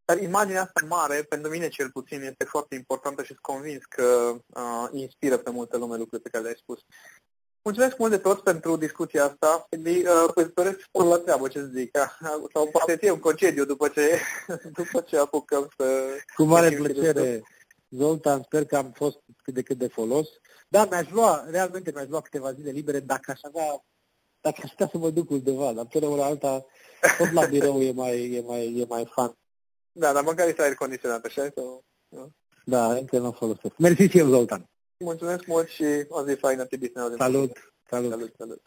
dar 0.05 0.21
imaginea 0.21 0.61
asta 0.61 0.85
mare, 0.87 1.23
pentru 1.23 1.51
mine 1.51 1.67
cel 1.67 1.89
puțin, 1.91 2.21
este 2.21 2.43
foarte 2.43 2.75
importantă 2.75 3.21
și 3.21 3.27
sunt 3.27 3.39
convins 3.39 3.83
că 3.85 4.35
uh, 4.47 4.87
inspiră 4.91 5.37
pe 5.37 5.49
multă 5.49 5.77
lume 5.77 5.97
lucrurile 5.97 6.21
pe 6.23 6.29
care 6.29 6.43
le-ai 6.43 6.55
spus. 6.57 6.79
Mulțumesc 7.65 7.97
mult 7.97 8.11
de 8.11 8.17
tot 8.17 8.39
pentru 8.41 8.75
discuția 8.75 9.23
asta. 9.25 9.67
Uh, 9.69 10.31
îți 10.35 10.53
doresc 10.53 10.79
spor 10.79 11.05
la 11.05 11.17
treabă, 11.17 11.47
ce 11.47 11.59
să 11.59 11.65
zic. 11.65 11.97
Sau 12.53 12.67
poate 12.71 12.97
ție 12.97 13.11
un 13.11 13.19
concediu 13.19 13.65
după 13.65 13.87
ce, 13.87 14.19
după 14.79 15.01
ce 15.01 15.17
apucăm 15.17 15.69
să... 15.77 15.85
Cu 16.35 16.43
mare 16.43 16.69
plăcere, 16.69 17.43
Zoltan, 17.89 18.41
sper 18.43 18.65
că 18.65 18.77
am 18.77 18.91
fost 18.91 19.19
cât 19.43 19.53
de 19.53 19.61
cât 19.61 19.77
de 19.77 19.87
folos. 19.87 20.27
Da, 20.67 20.85
mi-aș 20.85 21.09
lua, 21.09 21.45
realmente 21.49 21.91
mi-aș 21.95 22.07
lua 22.07 22.21
câteva 22.21 22.53
zile 22.53 22.71
libere 22.71 22.99
dacă 22.99 23.31
aș 23.31 23.39
avea, 23.41 23.85
dacă 24.41 24.61
aș 24.63 24.69
putea 24.69 24.89
să 24.91 24.97
mă 24.97 25.09
duc 25.09 25.29
undeva, 25.29 25.73
dar 25.73 25.85
până 25.85 26.07
la 26.07 26.25
alta, 26.25 26.65
tot 27.17 27.31
la 27.31 27.45
birou 27.45 27.81
e 27.81 27.91
mai, 27.91 28.33
e 28.33 28.41
mai, 28.41 28.77
e 28.77 28.85
mai 28.89 29.11
fan. 29.13 29.37
Da, 29.91 30.13
dar 30.13 30.23
măcar 30.23 30.47
este 30.47 30.61
aer 30.61 30.73
condiționat, 30.73 31.25
așa? 31.25 31.47
Sau... 31.55 31.83
Da, 32.65 32.93
încă 32.93 33.17
nu 33.17 33.31
folosesc. 33.31 33.77
Mersi 33.77 34.07
și 34.07 34.17
eu, 34.17 34.27
Zoltan. 34.27 34.69
Mulțumesc 34.99 35.45
mult 35.45 35.67
și 35.67 36.05
o 36.07 36.23
zi 36.25 36.35
faină, 36.35 36.65
Tibi, 36.65 36.91
Salut, 36.93 37.17
salut. 37.17 37.73
salut, 37.89 38.33
salut. 38.37 38.61